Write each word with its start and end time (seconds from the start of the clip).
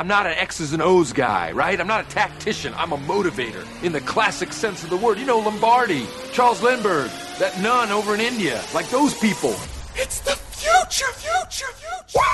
I'm 0.00 0.08
not 0.08 0.24
an 0.24 0.32
X's 0.32 0.72
and 0.72 0.80
O's 0.80 1.12
guy, 1.12 1.52
right? 1.52 1.78
I'm 1.78 1.86
not 1.86 2.06
a 2.06 2.08
tactician. 2.08 2.72
I'm 2.78 2.92
a 2.92 2.96
motivator 2.96 3.66
in 3.84 3.92
the 3.92 4.00
classic 4.00 4.50
sense 4.50 4.82
of 4.82 4.88
the 4.88 4.96
word. 4.96 5.18
You 5.18 5.26
know, 5.26 5.40
Lombardi, 5.40 6.06
Charles 6.32 6.62
Lindbergh, 6.62 7.10
that 7.38 7.60
nun 7.60 7.90
over 7.90 8.14
in 8.14 8.20
India, 8.22 8.64
like 8.72 8.88
those 8.88 9.12
people. 9.18 9.54
It's 9.94 10.20
the 10.20 10.30
future, 10.30 11.12
future, 11.12 11.70
future. 11.74 12.24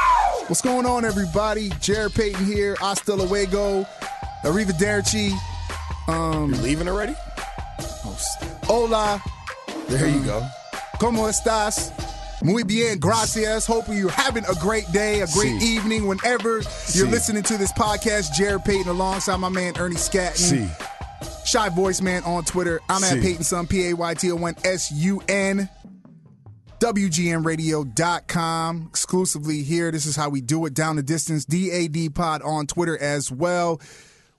What's 0.47 0.63
going 0.63 0.87
on, 0.87 1.05
everybody? 1.05 1.71
Jarrett 1.81 2.15
Payton 2.15 2.45
here. 2.45 2.77
Hasta 2.79 3.17
luego. 3.17 3.85
Arrivederci. 4.45 5.33
Um, 6.07 6.55
You're 6.55 6.62
leaving 6.62 6.89
already? 6.89 7.17
hola. 8.69 9.21
There 9.89 10.07
you 10.07 10.21
go. 10.21 10.41
¿Cómo 11.01 11.29
estás? 11.29 11.91
Muy 12.47 12.63
bien, 12.63 13.01
gracias. 13.01 13.67
Hope 13.67 13.89
you're 13.89 14.09
having 14.09 14.45
a 14.45 14.55
great 14.61 14.85
day, 14.93 15.21
a 15.21 15.27
great 15.27 15.61
Si. 15.61 15.67
evening 15.67 16.07
whenever 16.07 16.63
you're 16.95 17.09
listening 17.09 17.43
to 17.43 17.59
this 17.59 17.73
podcast. 17.73 18.35
Jarrett 18.35 18.65
Payton 18.65 18.87
alongside 18.87 19.39
my 19.39 19.49
man 19.49 19.77
Ernie 19.77 19.96
Scatton. 19.96 20.37
See. 20.37 20.68
Shy 21.45 21.68
Voice 21.71 22.01
Man 22.01 22.23
on 22.23 22.45
Twitter. 22.45 22.81
I'm 22.89 23.03
at 23.03 23.14
Si. 23.14 23.21
Payton 23.21 23.43
Sun, 23.43 23.67
P 23.67 23.89
A 23.89 23.95
Y 23.95 24.14
T 24.14 24.31
O 24.31 24.45
N 24.45 24.54
S 24.64 24.93
U 24.93 25.21
N. 25.29 25.68
WGNradio.com. 26.79 28.87
Exclusively 28.90 29.65
here. 29.65 29.90
This 29.90 30.07
is 30.07 30.15
how 30.15 30.29
we 30.29 30.40
do 30.40 30.67
it. 30.67 30.75
Down 30.75 30.95
the 30.95 31.03
distance. 31.03 31.45
DAD 31.46 32.15
Pod 32.15 32.42
on 32.42 32.69
Twitter 32.69 32.97
as 32.97 33.33
well. 33.33 33.81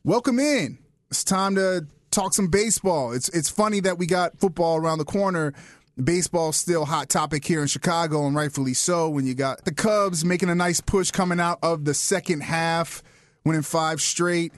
Welcome 0.05 0.39
in. 0.39 0.77
It's 1.09 1.25
time 1.25 1.55
to 1.55 1.85
talk 2.11 2.33
some 2.33 2.47
baseball. 2.47 3.11
It's 3.11 3.27
it's 3.29 3.49
funny 3.49 3.81
that 3.81 3.97
we 3.97 4.05
got 4.05 4.39
football 4.39 4.77
around 4.77 4.99
the 4.99 5.05
corner. 5.05 5.53
Baseball's 6.01 6.57
still 6.57 6.85
hot 6.85 7.09
topic 7.09 7.43
here 7.43 7.61
in 7.61 7.67
Chicago, 7.67 8.27
and 8.27 8.35
rightfully 8.35 8.73
so. 8.73 9.09
When 9.09 9.25
you 9.25 9.33
got 9.33 9.65
the 9.65 9.73
Cubs 9.73 10.23
making 10.23 10.49
a 10.49 10.55
nice 10.55 10.79
push 10.79 11.11
coming 11.11 11.39
out 11.39 11.59
of 11.63 11.85
the 11.85 11.93
second 11.93 12.41
half, 12.41 13.01
winning 13.43 13.63
five 13.63 14.01
straight. 14.01 14.53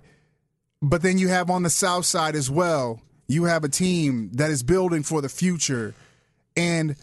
But 0.81 1.01
then 1.01 1.17
you 1.17 1.27
have 1.29 1.49
on 1.49 1.63
the 1.63 1.69
south 1.69 2.05
side 2.05 2.35
as 2.35 2.49
well, 2.49 3.01
you 3.27 3.45
have 3.45 3.63
a 3.63 3.69
team 3.69 4.31
that 4.33 4.49
is 4.49 4.63
building 4.63 5.03
for 5.03 5.21
the 5.21 5.29
future. 5.29 5.93
And 6.55 6.95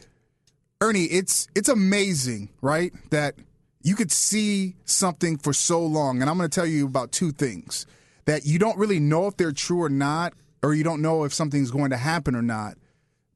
Ernie, 0.81 1.05
it's 1.05 1.47
it's 1.55 1.69
amazing, 1.69 2.51
right? 2.61 2.93
That 3.11 3.35
you 3.83 3.95
could 3.95 4.13
see 4.13 4.75
something 4.85 5.39
for 5.39 5.53
so 5.53 5.81
long. 5.81 6.21
And 6.21 6.29
I'm 6.29 6.37
going 6.37 6.51
to 6.51 6.55
tell 6.55 6.67
you 6.67 6.87
about 6.87 7.13
two 7.13 7.33
things 7.33 7.87
that 8.25 8.45
you 8.45 8.59
don't 8.59 8.77
really 8.77 8.99
know 8.99 9.29
if 9.29 9.37
they're 9.37 9.53
true 9.53 9.83
or 9.83 9.89
not, 9.89 10.35
or 10.63 10.75
you 10.75 10.85
don't 10.85 11.01
know 11.01 11.25
if 11.25 11.33
something's 11.33 11.71
going 11.71 11.91
to 11.91 11.97
happen 11.97 12.35
or 12.35 12.43
not. 12.43 12.77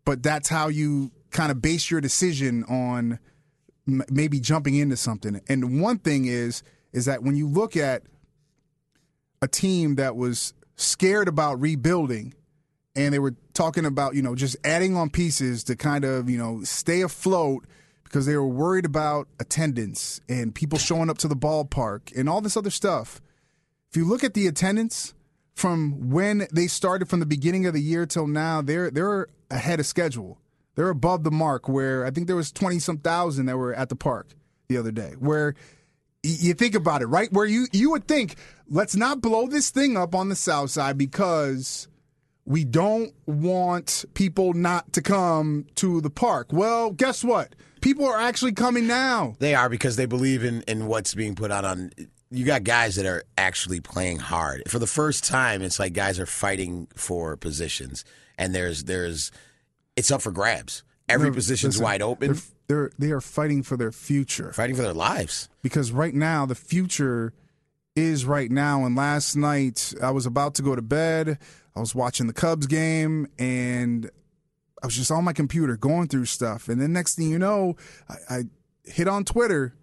But 0.04 0.22
that's 0.22 0.48
how 0.48 0.68
you 0.68 1.10
kind 1.30 1.50
of 1.50 1.62
base 1.62 1.90
your 1.90 2.00
decision 2.00 2.64
on 2.64 3.18
m- 3.86 4.02
maybe 4.10 4.40
jumping 4.40 4.74
into 4.76 4.96
something. 4.96 5.40
And 5.48 5.80
one 5.80 5.98
thing 5.98 6.26
is 6.26 6.62
is 6.92 7.04
that 7.04 7.22
when 7.22 7.36
you 7.36 7.46
look 7.46 7.76
at 7.76 8.02
a 9.40 9.48
team 9.48 9.94
that 9.94 10.16
was 10.16 10.54
scared 10.76 11.28
about 11.28 11.60
rebuilding 11.60 12.34
and 12.96 13.14
they 13.14 13.18
were 13.18 13.36
talking 13.54 13.84
about, 13.84 14.14
you 14.14 14.22
know, 14.22 14.34
just 14.34 14.56
adding 14.64 14.96
on 14.96 15.10
pieces 15.10 15.62
to 15.64 15.76
kind 15.76 16.04
of, 16.04 16.28
you 16.28 16.36
know, 16.36 16.62
stay 16.64 17.02
afloat 17.02 17.64
because 18.02 18.26
they 18.26 18.36
were 18.36 18.48
worried 18.48 18.84
about 18.84 19.28
attendance 19.38 20.20
and 20.28 20.54
people 20.54 20.78
showing 20.78 21.08
up 21.08 21.18
to 21.18 21.28
the 21.28 21.36
ballpark 21.36 22.16
and 22.18 22.28
all 22.28 22.40
this 22.40 22.56
other 22.56 22.70
stuff. 22.70 23.20
If 23.88 23.96
you 23.96 24.04
look 24.04 24.24
at 24.24 24.34
the 24.34 24.46
attendance 24.46 25.14
from 25.54 26.10
when 26.10 26.48
they 26.52 26.66
started 26.66 27.08
from 27.08 27.20
the 27.20 27.26
beginning 27.26 27.66
of 27.66 27.74
the 27.74 27.80
year 27.80 28.06
till 28.06 28.26
now, 28.26 28.62
they're 28.62 28.90
they're 28.90 29.28
ahead 29.50 29.80
of 29.80 29.86
schedule. 29.86 30.38
They're 30.74 30.90
above 30.90 31.24
the 31.24 31.30
mark 31.30 31.68
where 31.68 32.04
I 32.04 32.10
think 32.10 32.26
there 32.26 32.36
was 32.36 32.52
20 32.52 32.78
some 32.78 32.98
thousand 32.98 33.46
that 33.46 33.56
were 33.56 33.74
at 33.74 33.88
the 33.88 33.96
park 33.96 34.28
the 34.68 34.76
other 34.76 34.92
day. 34.92 35.14
Where 35.18 35.54
you 36.22 36.54
think 36.54 36.74
about 36.74 37.02
it, 37.02 37.06
right? 37.06 37.32
Where 37.32 37.46
you 37.46 37.66
you 37.72 37.90
would 37.90 38.06
think, 38.06 38.36
let's 38.68 38.96
not 38.96 39.20
blow 39.20 39.46
this 39.46 39.70
thing 39.70 39.96
up 39.96 40.14
on 40.14 40.28
the 40.28 40.36
south 40.36 40.70
side 40.70 40.98
because 40.98 41.88
we 42.44 42.64
don't 42.64 43.12
want 43.26 44.04
people 44.14 44.52
not 44.54 44.92
to 44.94 45.02
come 45.02 45.66
to 45.76 46.00
the 46.00 46.10
park. 46.10 46.52
Well, 46.52 46.90
guess 46.90 47.22
what? 47.22 47.54
People 47.80 48.06
are 48.06 48.18
actually 48.18 48.52
coming 48.52 48.86
now. 48.86 49.36
They 49.38 49.54
are 49.54 49.68
because 49.68 49.96
they 49.96 50.06
believe 50.06 50.44
in, 50.44 50.62
in 50.62 50.86
what's 50.86 51.14
being 51.14 51.34
put 51.34 51.50
out 51.50 51.64
on. 51.64 51.92
You 52.30 52.44
got 52.44 52.64
guys 52.64 52.96
that 52.96 53.06
are 53.06 53.24
actually 53.38 53.80
playing 53.80 54.18
hard. 54.18 54.62
For 54.68 54.78
the 54.78 54.86
first 54.86 55.24
time, 55.24 55.62
it's 55.62 55.78
like 55.78 55.92
guys 55.92 56.20
are 56.20 56.26
fighting 56.26 56.88
for 56.94 57.36
positions, 57.36 58.04
and 58.40 58.52
there's 58.52 58.84
there's 58.84 59.30
it's 59.94 60.10
up 60.10 60.22
for 60.22 60.32
grabs. 60.32 60.82
Every 61.08 61.26
They're- 61.26 61.34
position's 61.34 61.74
listen, 61.76 61.84
wide 61.84 62.02
open, 62.02 62.32
They're, 62.32 62.40
they're 62.66 62.90
they 62.98 63.10
are 63.12 63.20
fighting 63.20 63.62
for 63.62 63.76
their 63.76 63.92
future 63.92 64.52
fighting 64.52 64.74
for 64.76 64.82
their 64.82 64.94
lives. 64.94 65.48
because 65.62 65.92
right 65.92 66.14
now 66.14 66.46
the 66.46 66.54
future 66.56 67.32
is 67.96 68.24
right 68.24 68.50
now. 68.50 68.84
And 68.84 68.96
last 68.96 69.36
night 69.36 69.92
I 70.02 70.10
was 70.12 70.26
about 70.26 70.54
to 70.56 70.62
go 70.62 70.74
to 70.74 70.82
bed. 70.82 71.38
I 71.76 71.80
was 71.80 71.94
watching 71.94 72.26
the 72.26 72.32
Cubs 72.32 72.66
game 72.66 73.26
and 73.38 74.08
I 74.82 74.86
was 74.86 74.96
just 74.96 75.10
on 75.10 75.24
my 75.24 75.32
computer 75.32 75.76
going 75.76 76.08
through 76.08 76.24
stuff. 76.26 76.68
And 76.68 76.80
then 76.80 76.92
next 76.92 77.16
thing 77.16 77.28
you 77.28 77.38
know, 77.38 77.76
I, 78.08 78.14
I 78.36 78.42
hit 78.84 79.08
on 79.08 79.24
Twitter 79.24 79.74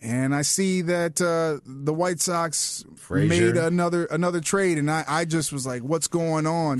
and 0.00 0.34
I 0.34 0.42
see 0.42 0.82
that 0.82 1.20
uh, 1.20 1.60
the 1.66 1.94
White 1.94 2.20
Sox 2.20 2.84
Frazier. 2.96 3.28
made 3.28 3.56
another 3.56 4.04
another 4.06 4.40
trade, 4.42 4.76
and 4.76 4.90
I, 4.90 5.02
I 5.08 5.24
just 5.24 5.50
was 5.50 5.66
like, 5.66 5.80
"What's 5.82 6.08
going 6.08 6.46
on?" 6.46 6.78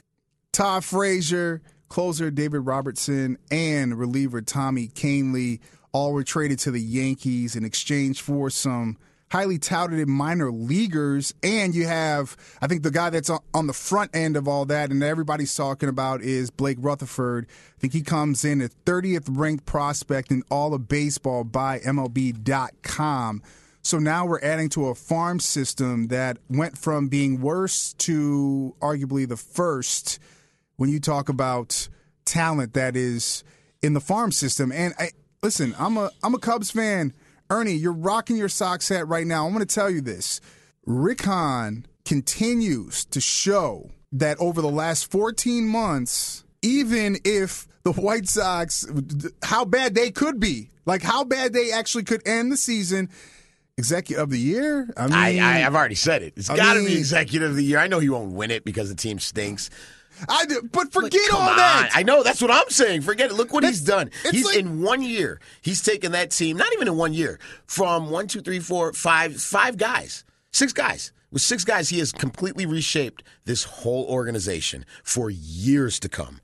Todd 0.55 0.85
Frazier, 0.85 1.61
closer 1.89 2.31
David 2.31 2.61
Robertson, 2.61 3.39
and 3.51 3.99
reliever 3.99 4.41
Tommy 4.41 4.87
Kahnle 4.87 5.59
all 5.91 6.13
were 6.13 6.23
traded 6.23 6.61
to 6.61 6.71
the 6.71 6.81
Yankees 6.81 7.57
in 7.57 7.65
exchange 7.65 8.23
for 8.23 8.51
some 8.51 8.97
highly 9.33 9.59
touted 9.59 10.07
minor 10.07 10.53
leaguers. 10.53 11.35
And 11.43 11.75
you 11.75 11.89
have, 11.89 12.37
I 12.63 12.69
think, 12.69 12.85
the 12.85 12.93
guy 12.93 13.11
that's 13.11 13.29
on- 13.29 13.41
on 13.53 13.67
the 13.67 13.73
front 13.73 14.15
end 14.15 14.37
of 14.37 14.47
all 14.47 14.65
that, 14.67 14.93
and 14.93 15.03
everybody's 15.03 15.53
talking 15.53 15.89
about 15.89 16.23
is 16.23 16.51
Blake 16.51 16.79
Rutherford. 16.81 17.47
I 17.77 17.81
think 17.81 17.93
he 17.93 18.03
comes 18.03 18.45
in 18.45 18.61
at 18.61 18.71
30th 18.87 19.27
ranked 19.29 19.67
prospect 19.67 20.31
in 20.31 20.45
all 20.53 20.73
of 20.73 20.87
baseball 20.87 21.43
by 21.43 21.81
MLB.com. 21.81 23.43
So 23.83 23.99
now 23.99 24.25
we're 24.25 24.41
adding 24.41 24.69
to 24.71 24.87
a 24.87 24.95
farm 24.95 25.41
system 25.41 26.07
that 26.09 26.39
went 26.49 26.79
from 26.79 27.09
being 27.09 27.41
worse 27.41 27.93
to 27.99 28.77
arguably 28.81 29.29
the 29.29 29.37
first 29.37 30.21
when 30.77 30.91
you 30.91 31.01
talk 31.01 31.29
about 31.29 31.89
talent 32.25 32.75
that 32.75 32.97
is 32.97 33.45
in 33.83 33.93
the 33.93 34.01
farm 34.01 34.33
system. 34.33 34.73
And 34.73 34.95
I 34.99 35.11
listen, 35.43 35.75
I'm 35.79 35.97
a 35.97 36.11
I'm 36.23 36.35
a 36.35 36.39
Cubs 36.39 36.71
fan. 36.71 37.13
Ernie, 37.51 37.75
you're 37.75 37.93
rocking 37.93 38.37
your 38.37 38.49
Sox 38.49 38.89
hat 38.89 39.07
right 39.07 39.27
now. 39.27 39.47
I'm 39.47 39.53
going 39.53 39.65
to 39.65 39.75
tell 39.75 39.91
you 39.91 40.01
this. 40.01 40.41
Rick 40.87 41.23
Hahn 41.23 41.87
continues 42.05 43.05
to 43.07 43.21
show 43.21 43.91
that 44.13 44.39
over 44.39 44.63
the 44.63 44.71
last 44.71 45.11
14 45.11 45.67
months, 45.67 46.45
even 46.63 47.19
if 47.25 47.67
the 47.83 47.93
White 47.93 48.29
Sox, 48.29 48.87
how 49.43 49.65
bad 49.65 49.95
they 49.95 50.11
could 50.11 50.41
be, 50.41 50.71
like 50.87 51.03
how 51.03 51.25
bad 51.25 51.53
they 51.53 51.71
actually 51.71 52.05
could 52.05 52.27
end 52.27 52.51
the 52.51 52.57
season, 52.57 53.11
executive 53.77 54.23
of 54.23 54.31
the 54.31 54.39
year. 54.39 54.89
I 54.97 55.05
mean, 55.05 55.41
I, 55.43 55.63
I 55.63 55.67
I've 55.67 55.75
already 55.75 55.95
said 55.95 56.23
it. 56.23 56.35
It's 56.37 56.49
got 56.49 56.75
to 56.75 56.85
be 56.85 56.97
executive 56.97 57.51
of 57.51 57.57
the 57.57 57.65
year. 57.65 57.79
I 57.79 57.89
know 57.89 57.99
he 57.99 58.09
won't 58.09 58.33
win 58.33 58.51
it 58.51 58.65
because 58.65 58.89
the 58.89 58.95
team 58.95 59.19
stinks. 59.19 59.69
I 60.29 60.47
do, 60.47 60.69
but 60.73 60.93
forget 60.93 61.21
all 61.33 61.41
on. 61.41 61.57
that. 61.57 61.91
I 61.95 62.03
know 62.03 62.23
that's 62.23 62.41
what 62.41 62.51
I'm 62.51 62.69
saying. 62.71 63.03
Forget 63.03 63.31
it. 63.31 63.35
Look 63.35 63.53
what 63.53 63.65
he's 63.65 63.81
done. 63.81 64.11
He's 64.31 64.45
like- 64.45 64.57
in 64.57 64.83
one 64.83 65.03
year. 65.03 65.41
He's 65.63 65.83
taken 65.83 66.13
that 66.13 66.31
team, 66.31 66.57
not 66.57 66.73
even 66.73 66.89
in 66.89 66.97
one 66.97 67.13
year, 67.15 67.39
from 67.67 68.11
one, 68.11 68.27
two, 68.27 68.41
three, 68.41 68.61
four, 68.61 68.93
five, 68.93 69.41
five 69.41 69.77
guys, 69.77 70.25
six 70.53 70.73
guys. 70.73 71.13
With 71.31 71.43
six 71.43 71.65
guys, 71.65 71.89
he 71.89 71.99
has 71.99 72.13
completely 72.13 72.65
reshaped 72.65 73.25
this 73.45 73.65
whole 73.65 74.05
organization 74.05 74.85
for 75.03 75.31
years 75.31 75.99
to 76.01 76.09
come. 76.09 76.41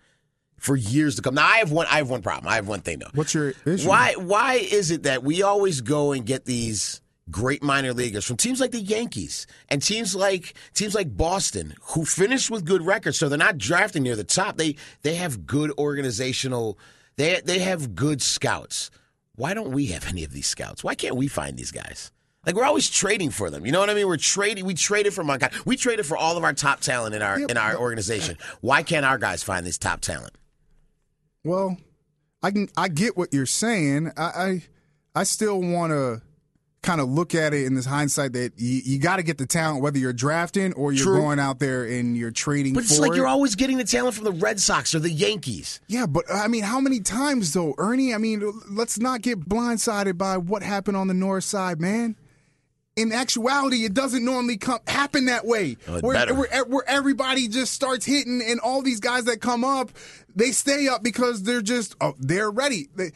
For 0.58 0.74
years 0.76 1.14
to 1.16 1.22
come. 1.22 1.36
Now 1.36 1.46
I 1.46 1.58
have 1.58 1.70
one. 1.70 1.86
I 1.88 1.98
have 1.98 2.10
one 2.10 2.20
problem. 2.22 2.48
I 2.52 2.56
have 2.56 2.68
one 2.68 2.80
thing 2.80 2.98
though. 2.98 3.10
What's 3.14 3.32
your 3.32 3.54
issue? 3.64 3.88
Why? 3.88 4.14
Why 4.18 4.54
is 4.56 4.90
it 4.90 5.04
that 5.04 5.22
we 5.22 5.42
always 5.42 5.80
go 5.80 6.12
and 6.12 6.26
get 6.26 6.44
these 6.44 7.00
great 7.30 7.62
minor 7.62 7.92
leaguers 7.92 8.26
from 8.26 8.36
teams 8.36 8.60
like 8.60 8.70
the 8.70 8.80
Yankees 8.80 9.46
and 9.68 9.82
teams 9.82 10.14
like 10.14 10.54
teams 10.74 10.94
like 10.94 11.16
Boston 11.16 11.74
who 11.80 12.04
finish 12.04 12.50
with 12.50 12.64
good 12.64 12.82
records? 12.82 13.18
So 13.18 13.28
they're 13.28 13.38
not 13.38 13.58
drafting 13.58 14.02
near 14.02 14.16
the 14.16 14.24
top. 14.24 14.56
They 14.56 14.76
they 15.02 15.14
have 15.16 15.46
good 15.46 15.72
organizational. 15.78 16.78
They 17.16 17.40
they 17.44 17.60
have 17.60 17.94
good 17.94 18.22
scouts. 18.22 18.90
Why 19.34 19.54
don't 19.54 19.70
we 19.70 19.86
have 19.86 20.06
any 20.08 20.24
of 20.24 20.32
these 20.32 20.46
scouts? 20.46 20.84
Why 20.84 20.94
can't 20.94 21.16
we 21.16 21.28
find 21.28 21.56
these 21.56 21.70
guys? 21.70 22.12
Like 22.46 22.54
we're 22.54 22.64
always 22.64 22.88
trading 22.88 23.30
for 23.30 23.50
them. 23.50 23.66
You 23.66 23.72
know 23.72 23.80
what 23.80 23.90
I 23.90 23.94
mean? 23.94 24.06
We're 24.06 24.16
trading. 24.16 24.64
We 24.64 24.74
traded 24.74 25.12
for 25.12 25.22
Montgomery. 25.22 25.58
We 25.66 25.76
traded 25.76 26.06
for 26.06 26.16
all 26.16 26.36
of 26.36 26.44
our 26.44 26.54
top 26.54 26.80
talent 26.80 27.14
in 27.14 27.22
our 27.22 27.38
in 27.38 27.56
our 27.56 27.76
organization. 27.76 28.38
Why 28.60 28.82
can't 28.82 29.04
our 29.04 29.18
guys 29.18 29.42
find 29.42 29.66
this 29.66 29.78
top 29.78 30.00
talent? 30.00 30.32
Well, 31.44 31.76
I 32.42 32.50
can 32.50 32.68
I 32.76 32.88
get 32.88 33.16
what 33.16 33.34
you're 33.34 33.46
saying. 33.46 34.12
I 34.16 34.22
I, 34.22 34.62
I 35.14 35.22
still 35.24 35.60
want 35.60 35.90
to 35.90 36.22
kind 36.82 37.00
of 37.00 37.08
look 37.10 37.34
at 37.34 37.52
it 37.52 37.66
in 37.66 37.74
this 37.74 37.84
hindsight 37.84 38.32
that 38.32 38.52
you, 38.56 38.80
you 38.84 38.98
got 38.98 39.16
to 39.16 39.22
get 39.22 39.36
the 39.36 39.44
talent 39.46 39.82
whether 39.82 39.98
you're 39.98 40.14
drafting 40.14 40.72
or 40.72 40.92
you're 40.92 41.04
True. 41.04 41.20
going 41.20 41.38
out 41.38 41.58
there 41.58 41.84
and 41.84 42.16
you're 42.16 42.30
trading 42.30 42.72
But 42.72 42.84
it's 42.84 42.98
like 42.98 43.12
it. 43.12 43.16
you're 43.16 43.26
always 43.26 43.54
getting 43.54 43.76
the 43.76 43.84
talent 43.84 44.14
from 44.14 44.24
the 44.24 44.32
Red 44.32 44.58
Sox 44.60 44.94
or 44.94 44.98
the 44.98 45.10
Yankees. 45.10 45.80
yeah, 45.88 46.06
but 46.06 46.24
I 46.32 46.48
mean, 46.48 46.62
how 46.62 46.80
many 46.80 47.00
times 47.00 47.52
though, 47.52 47.74
Ernie? 47.76 48.14
I 48.14 48.18
mean, 48.18 48.50
let's 48.70 48.98
not 48.98 49.20
get 49.20 49.40
blindsided 49.46 50.16
by 50.16 50.38
what 50.38 50.62
happened 50.62 50.96
on 50.96 51.06
the 51.08 51.14
north 51.14 51.44
side, 51.44 51.80
man. 51.80 52.16
in 52.96 53.12
actuality, 53.12 53.84
it 53.84 53.94
doesn't 53.94 54.24
normally 54.24 54.56
come 54.56 54.78
happen 54.86 55.26
that 55.26 55.44
way. 55.46 55.76
Oh, 55.86 56.00
where, 56.00 56.34
where 56.34 56.64
where 56.64 56.84
everybody 56.88 57.46
just 57.48 57.72
starts 57.74 58.04
hitting, 58.06 58.42
and 58.44 58.58
all 58.60 58.80
these 58.82 59.00
guys 59.00 59.24
that 59.24 59.40
come 59.40 59.64
up, 59.64 59.90
they 60.34 60.50
stay 60.50 60.88
up 60.88 61.02
because 61.02 61.42
they're 61.44 61.62
just 61.62 61.94
oh, 62.00 62.14
they're 62.18 62.50
ready. 62.50 62.88
They, 62.96 63.12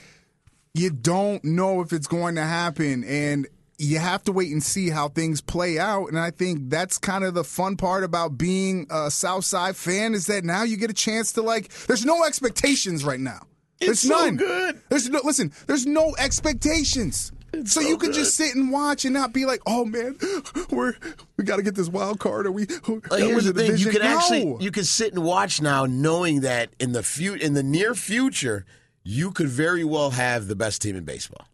you 0.75 0.91
don't 0.91 1.43
know 1.45 1.81
if 1.81 1.93
it's 1.93 2.07
going 2.09 2.35
to 2.35 2.43
happen, 2.43 3.05
and 3.05 3.47
you 3.79 3.99
have 3.99 4.23
to 4.25 4.33
wait 4.33 4.51
and 4.53 4.63
see 4.63 4.91
how 4.91 5.09
things 5.09 5.41
play 5.41 5.79
out. 5.79 6.09
And 6.09 6.19
I 6.19 6.31
think 6.31 6.69
that's 6.71 6.99
kind 6.99 7.25
of 7.25 7.35
the 7.35 7.45
fun 7.45 7.77
part 7.77 8.05
about 8.05 8.37
being 8.37 8.87
a 8.91 9.11
Southside 9.11 9.77
fan 9.77 10.15
is 10.15 10.27
that 10.27 10.45
now 10.45 10.63
you 10.65 10.77
get 10.77 10.91
a 10.91 10.95
chance 10.95 11.33
to 11.33 11.43
like. 11.43 11.69
There's 11.87 12.05
no 12.05 12.25
expectations 12.25 13.05
right 13.05 13.21
now. 13.21 13.41
It's 13.81 13.87
there's 13.87 14.01
so 14.01 14.25
none. 14.25 14.37
good. 14.37 14.81
There's 14.89 15.09
no 15.09 15.21
listen. 15.25 15.53
There's 15.67 15.87
no 15.87 16.15
expectations. 16.19 17.33
So, 17.53 17.65
so 17.65 17.81
you 17.81 17.99
can 17.99 18.11
good. 18.11 18.17
just 18.17 18.35
sit 18.37 18.55
and 18.57 18.73
watch 18.73 19.05
and 19.05 19.15
not 19.15 19.33
be 19.33 19.47
like, 19.47 19.61
"Oh 19.67 19.85
man, 19.85 20.17
we're 20.71 20.95
we 21.37 21.45
got 21.45 21.57
to 21.57 21.63
get 21.63 21.77
this 21.77 21.89
wild 21.89 22.19
card." 22.19 22.47
Or 22.47 22.53
we 22.53 22.67
Like, 23.11 23.23
here's 23.23 23.45
the 23.45 23.53
the 23.53 23.61
thing: 23.63 23.71
you 23.73 23.77
division." 23.77 23.93
can 23.93 24.03
actually 24.03 24.57
you 24.59 24.71
can 24.73 24.83
sit 24.85 25.15
and 25.15 25.23
watch 25.25 25.63
now, 25.63 25.87
knowing 25.87 26.41
that 26.41 26.71
in 26.81 26.93
the 26.93 27.03
fu- 27.05 27.35
in 27.35 27.55
the 27.55 27.63
near 27.63 27.95
future, 27.95 28.65
you 29.05 29.31
could 29.31 29.49
very 29.49 29.85
well 29.85 30.11
have 30.11 30.49
the 30.49 30.57
best 30.57 30.83
team 30.83 30.97
in 30.97 31.05
baseball. 31.05 31.47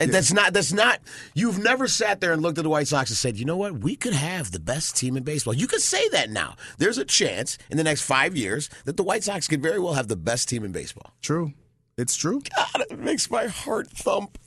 And 0.00 0.12
that's 0.12 0.32
not 0.32 0.52
that's 0.52 0.72
not 0.72 1.00
you've 1.34 1.58
never 1.58 1.88
sat 1.88 2.20
there 2.20 2.32
and 2.32 2.40
looked 2.40 2.58
at 2.58 2.62
the 2.62 2.70
White 2.70 2.86
Sox 2.86 3.10
and 3.10 3.16
said, 3.16 3.36
you 3.36 3.44
know 3.44 3.56
what, 3.56 3.80
we 3.80 3.96
could 3.96 4.12
have 4.12 4.52
the 4.52 4.60
best 4.60 4.96
team 4.96 5.16
in 5.16 5.24
baseball. 5.24 5.54
You 5.54 5.66
could 5.66 5.80
say 5.80 6.08
that 6.10 6.30
now. 6.30 6.54
There's 6.78 6.98
a 6.98 7.04
chance 7.04 7.58
in 7.68 7.76
the 7.76 7.84
next 7.84 8.02
five 8.02 8.36
years 8.36 8.70
that 8.84 8.96
the 8.96 9.02
White 9.02 9.24
Sox 9.24 9.48
could 9.48 9.60
very 9.60 9.80
well 9.80 9.94
have 9.94 10.06
the 10.06 10.16
best 10.16 10.48
team 10.48 10.64
in 10.64 10.70
baseball. 10.72 11.12
true. 11.20 11.52
It's 11.96 12.14
true. 12.14 12.40
God, 12.56 12.86
it 12.88 12.98
makes 13.00 13.28
my 13.28 13.48
heart 13.48 13.90
thump. 13.90 14.38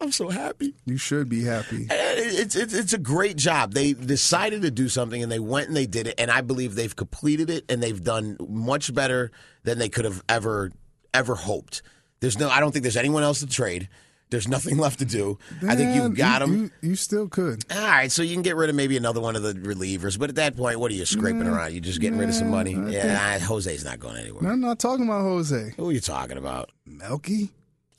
I'm 0.00 0.12
so 0.12 0.28
happy. 0.30 0.74
You 0.86 0.96
should 0.96 1.28
be 1.28 1.44
happy. 1.44 1.86
Uh, 1.90 1.94
it's, 1.94 2.56
it's 2.56 2.72
it's 2.72 2.92
a 2.92 2.98
great 2.98 3.36
job. 3.36 3.74
They 3.74 3.92
decided 3.92 4.62
to 4.62 4.70
do 4.70 4.88
something 4.88 5.22
and 5.22 5.30
they 5.30 5.38
went 5.38 5.68
and 5.68 5.76
they 5.76 5.86
did 5.86 6.06
it, 6.06 6.14
and 6.18 6.30
I 6.30 6.40
believe 6.40 6.74
they've 6.74 6.94
completed 6.96 7.50
it 7.50 7.64
and 7.70 7.82
they've 7.82 8.02
done 8.02 8.36
much 8.48 8.94
better 8.94 9.30
than 9.64 9.78
they 9.78 9.88
could 9.88 10.06
have 10.06 10.22
ever 10.28 10.72
ever 11.12 11.34
hoped. 11.34 11.82
There's 12.20 12.38
no, 12.38 12.48
I 12.48 12.60
don't 12.60 12.72
think 12.72 12.82
there's 12.82 12.96
anyone 12.96 13.22
else 13.22 13.40
to 13.40 13.46
trade. 13.46 13.88
There's 14.30 14.46
nothing 14.46 14.78
left 14.84 15.00
to 15.00 15.04
do. 15.04 15.38
I 15.66 15.74
think 15.74 15.94
you've 15.96 16.14
got 16.14 16.38
them. 16.40 16.70
You, 16.82 16.90
you 16.90 16.96
still 16.96 17.28
could. 17.28 17.64
All 17.70 17.78
right, 17.78 18.12
so 18.12 18.22
you 18.22 18.32
can 18.34 18.42
get 18.42 18.56
rid 18.56 18.70
of 18.70 18.76
maybe 18.76 18.96
another 18.96 19.20
one 19.20 19.36
of 19.36 19.42
the 19.42 19.54
relievers, 19.54 20.18
but 20.18 20.28
at 20.30 20.36
that 20.36 20.56
point, 20.56 20.78
what 20.78 20.92
are 20.92 20.94
you 20.94 21.04
scraping 21.04 21.46
around? 21.46 21.72
You're 21.72 21.80
just 21.82 22.00
getting 22.00 22.18
rid 22.18 22.28
of 22.28 22.34
some 22.34 22.50
money? 22.50 22.72
Yeah, 22.72 23.38
Jose's 23.40 23.84
not 23.84 23.98
going 23.98 24.16
anywhere. 24.18 24.50
I'm 24.50 24.60
not 24.60 24.78
talking 24.78 25.04
about 25.04 25.22
Jose. 25.22 25.74
Who 25.76 25.88
are 25.88 25.92
you 25.92 26.00
talking 26.00 26.38
about? 26.38 26.70
Melky. 26.86 27.50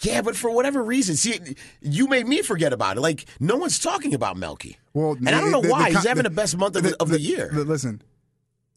Yeah, 0.01 0.21
but 0.21 0.35
for 0.35 0.49
whatever 0.51 0.83
reason, 0.83 1.15
see, 1.15 1.39
you 1.81 2.07
made 2.07 2.27
me 2.27 2.41
forget 2.41 2.73
about 2.73 2.97
it. 2.97 3.01
Like 3.01 3.25
no 3.39 3.55
one's 3.57 3.79
talking 3.79 4.13
about 4.13 4.37
Melky. 4.37 4.77
Well, 4.93 5.13
and 5.13 5.29
I 5.29 5.39
don't 5.41 5.51
know 5.51 5.61
the- 5.61 5.67
the 5.67 5.71
why. 5.73 5.83
con- 5.85 5.91
He's 5.95 6.07
having 6.07 6.23
the, 6.23 6.29
best 6.29 6.57
month 6.57 6.75
of 6.75 6.83
the, 6.83 6.95
of 6.99 7.09
the, 7.09 7.19
year. 7.19 7.49
the- 7.53 7.63
listen, 7.63 8.01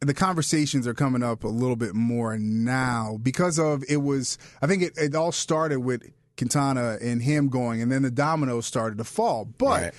the 0.00 0.14
conversations 0.14 0.86
are 0.86 0.94
coming 0.94 1.22
up 1.22 1.44
a 1.44 1.48
little 1.48 1.76
bit 1.76 1.94
more 1.94 2.36
now 2.38 3.18
because 3.22 3.58
of 3.58 3.82
it 3.88 3.98
was. 3.98 4.36
I 4.60 4.66
think 4.66 4.82
it, 4.82 4.92
it 4.98 5.14
all 5.14 5.32
started 5.32 5.80
with 5.80 6.02
Quintana 6.36 6.98
and 7.00 7.22
him 7.22 7.48
going, 7.48 7.80
and 7.80 7.90
then 7.90 8.02
the 8.02 8.10
dominoes 8.10 8.66
started 8.66 8.98
to 8.98 9.04
fall. 9.04 9.44
But 9.44 9.82
Right. 9.82 9.94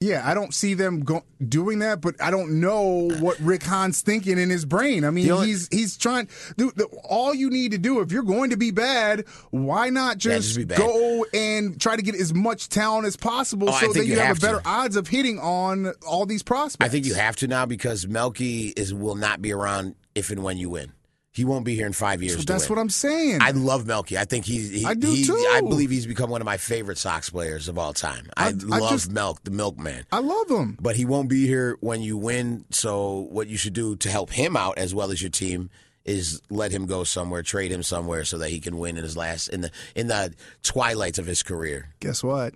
Yeah, 0.00 0.22
I 0.28 0.34
don't 0.34 0.52
see 0.52 0.74
them 0.74 1.00
go, 1.00 1.22
doing 1.48 1.78
that. 1.78 2.00
But 2.02 2.20
I 2.20 2.30
don't 2.30 2.60
know 2.60 3.08
what 3.20 3.38
Rick 3.40 3.62
Hahn's 3.62 4.02
thinking 4.02 4.36
in 4.38 4.50
his 4.50 4.64
brain. 4.66 5.04
I 5.04 5.10
mean, 5.10 5.30
only- 5.30 5.46
he's 5.46 5.68
he's 5.70 5.96
trying. 5.96 6.28
Dude, 6.58 6.76
the, 6.76 6.84
all 7.08 7.34
you 7.34 7.48
need 7.48 7.72
to 7.72 7.78
do 7.78 8.00
if 8.00 8.12
you're 8.12 8.22
going 8.22 8.50
to 8.50 8.56
be 8.56 8.70
bad, 8.70 9.24
why 9.50 9.88
not 9.88 10.16
Yeah, 10.24 10.34
just, 10.34 10.48
just 10.48 10.56
be 10.58 10.64
bad. 10.64 10.78
go 10.78 11.24
and 11.32 11.80
try 11.80 11.96
to 11.96 12.02
get 12.02 12.14
as 12.16 12.34
much 12.34 12.68
talent 12.68 13.06
as 13.06 13.16
possible 13.16 13.70
Oh, 13.70 13.78
so 13.78 13.92
that 13.94 14.04
you 14.06 14.12
you 14.12 14.18
have, 14.18 14.26
have 14.28 14.36
a 14.38 14.40
better 14.40 14.62
odds 14.66 14.96
of 14.96 15.08
hitting 15.08 15.38
on 15.38 15.92
all 16.06 16.26
these 16.26 16.42
prospects. 16.42 16.86
I 16.86 16.90
think 16.90 17.06
you 17.06 17.14
have 17.14 17.36
to 17.36 17.48
now 17.48 17.64
because 17.64 18.06
Melky 18.06 18.68
is 18.76 18.92
will 18.92 19.14
not 19.16 19.40
be 19.40 19.52
around 19.52 19.94
if 20.14 20.30
and 20.30 20.42
when 20.42 20.58
you 20.58 20.68
win. 20.70 20.92
He 21.34 21.44
won't 21.44 21.64
be 21.64 21.74
here 21.74 21.86
in 21.86 21.92
five 21.92 22.22
years. 22.22 22.36
So 22.36 22.42
that's 22.44 22.70
what 22.70 22.78
I'm 22.78 22.88
saying. 22.88 23.40
I 23.42 23.50
love 23.50 23.86
Melky. 23.86 24.16
I 24.16 24.24
think 24.24 24.44
he's. 24.44 24.70
He, 24.70 24.84
I 24.84 24.94
do 24.94 25.10
he- 25.10 25.24
too. 25.24 25.34
I 25.50 25.60
believe 25.62 25.90
he's 25.90 26.06
become 26.06 26.30
one 26.30 26.40
of 26.40 26.44
my 26.44 26.58
favorite 26.58 26.96
Sox 26.96 27.28
players 27.28 27.68
of 27.68 27.76
all 27.76 27.92
time. 27.92 28.28
I, 28.36 28.48
I- 28.48 28.50
love 28.52 28.90
just- 28.92 29.10
Milk, 29.10 29.42
the 29.42 29.50
Milkman. 29.50 30.04
I 30.12 30.20
love 30.20 30.48
him. 30.48 30.78
But 30.80 30.94
he 30.94 31.04
won't 31.04 31.28
be 31.28 31.48
here 31.48 31.76
when 31.80 32.02
you 32.02 32.16
win. 32.16 32.64
So 32.70 33.26
what 33.30 33.48
you 33.48 33.56
should 33.56 33.72
do 33.72 33.96
to 33.96 34.08
help 34.08 34.30
him 34.30 34.56
out 34.56 34.78
as 34.78 34.94
well 34.94 35.10
as 35.10 35.20
your 35.20 35.30
team 35.30 35.70
is 36.04 36.40
let 36.50 36.70
him 36.70 36.86
go 36.86 37.02
somewhere, 37.02 37.42
trade 37.42 37.72
him 37.72 37.82
somewhere, 37.82 38.24
so 38.24 38.38
that 38.38 38.50
he 38.50 38.60
can 38.60 38.78
win 38.78 38.96
in 38.96 39.02
his 39.02 39.16
last 39.16 39.48
in 39.48 39.62
the 39.62 39.72
in 39.96 40.06
the 40.06 40.32
twilights 40.62 41.18
of 41.18 41.26
his 41.26 41.42
career. 41.42 41.88
Guess 41.98 42.22
what? 42.22 42.54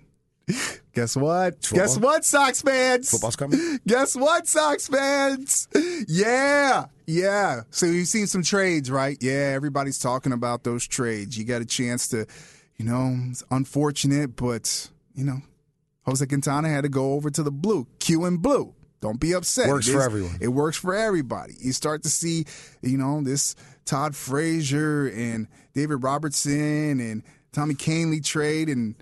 Guess 0.93 1.15
what? 1.15 1.63
Football? 1.63 1.79
Guess 1.85 1.97
what, 1.97 2.25
Sox 2.25 2.61
fans? 2.61 3.09
Football's 3.11 3.35
coming. 3.35 3.79
Guess 3.87 4.15
what, 4.15 4.47
Sox 4.47 4.87
fans? 4.87 5.67
Yeah, 6.07 6.85
yeah. 7.07 7.61
So 7.69 7.85
you've 7.85 8.07
seen 8.07 8.27
some 8.27 8.43
trades, 8.43 8.89
right? 8.91 9.17
Yeah, 9.21 9.51
everybody's 9.55 9.99
talking 9.99 10.33
about 10.33 10.63
those 10.63 10.85
trades. 10.87 11.37
You 11.37 11.45
got 11.45 11.61
a 11.61 11.65
chance 11.65 12.07
to, 12.09 12.25
you 12.77 12.85
know, 12.85 13.15
it's 13.29 13.43
unfortunate, 13.51 14.35
but 14.35 14.89
you 15.15 15.23
know, 15.23 15.41
Jose 16.05 16.25
Quintana 16.25 16.69
had 16.69 16.81
to 16.83 16.89
go 16.89 17.13
over 17.13 17.29
to 17.29 17.43
the 17.43 17.51
blue, 17.51 17.87
Q 17.99 18.25
and 18.25 18.41
blue. 18.41 18.73
Don't 19.01 19.19
be 19.19 19.33
upset. 19.33 19.69
Works 19.69 19.87
It 19.87 19.93
for 19.93 19.99
is- 19.99 20.05
everyone. 20.05 20.37
It 20.41 20.47
works 20.49 20.77
for 20.77 20.93
everybody. 20.93 21.53
You 21.59 21.71
start 21.71 22.03
to 22.03 22.09
see, 22.09 22.45
you 22.81 22.97
know, 22.97 23.21
this 23.21 23.55
Todd 23.85 24.15
Frazier 24.15 25.07
and 25.07 25.47
David 25.73 26.03
Robertson 26.03 26.99
and 26.99 27.23
Tommy 27.53 27.75
Kahnle 27.75 28.23
trade 28.23 28.67
and 28.67 28.95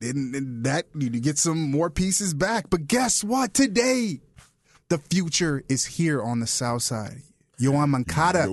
and, 0.00 0.34
and 0.34 0.64
that 0.64 0.86
you 0.94 1.10
get 1.10 1.38
some 1.38 1.70
more 1.70 1.90
pieces 1.90 2.34
back. 2.34 2.70
But 2.70 2.86
guess 2.86 3.22
what? 3.22 3.54
Today, 3.54 4.20
the 4.88 4.98
future 4.98 5.62
is 5.68 5.84
here 5.84 6.22
on 6.22 6.40
the 6.40 6.46
south 6.46 6.82
side. 6.82 7.22
Yoan 7.60 7.88
Moncada 7.90 8.46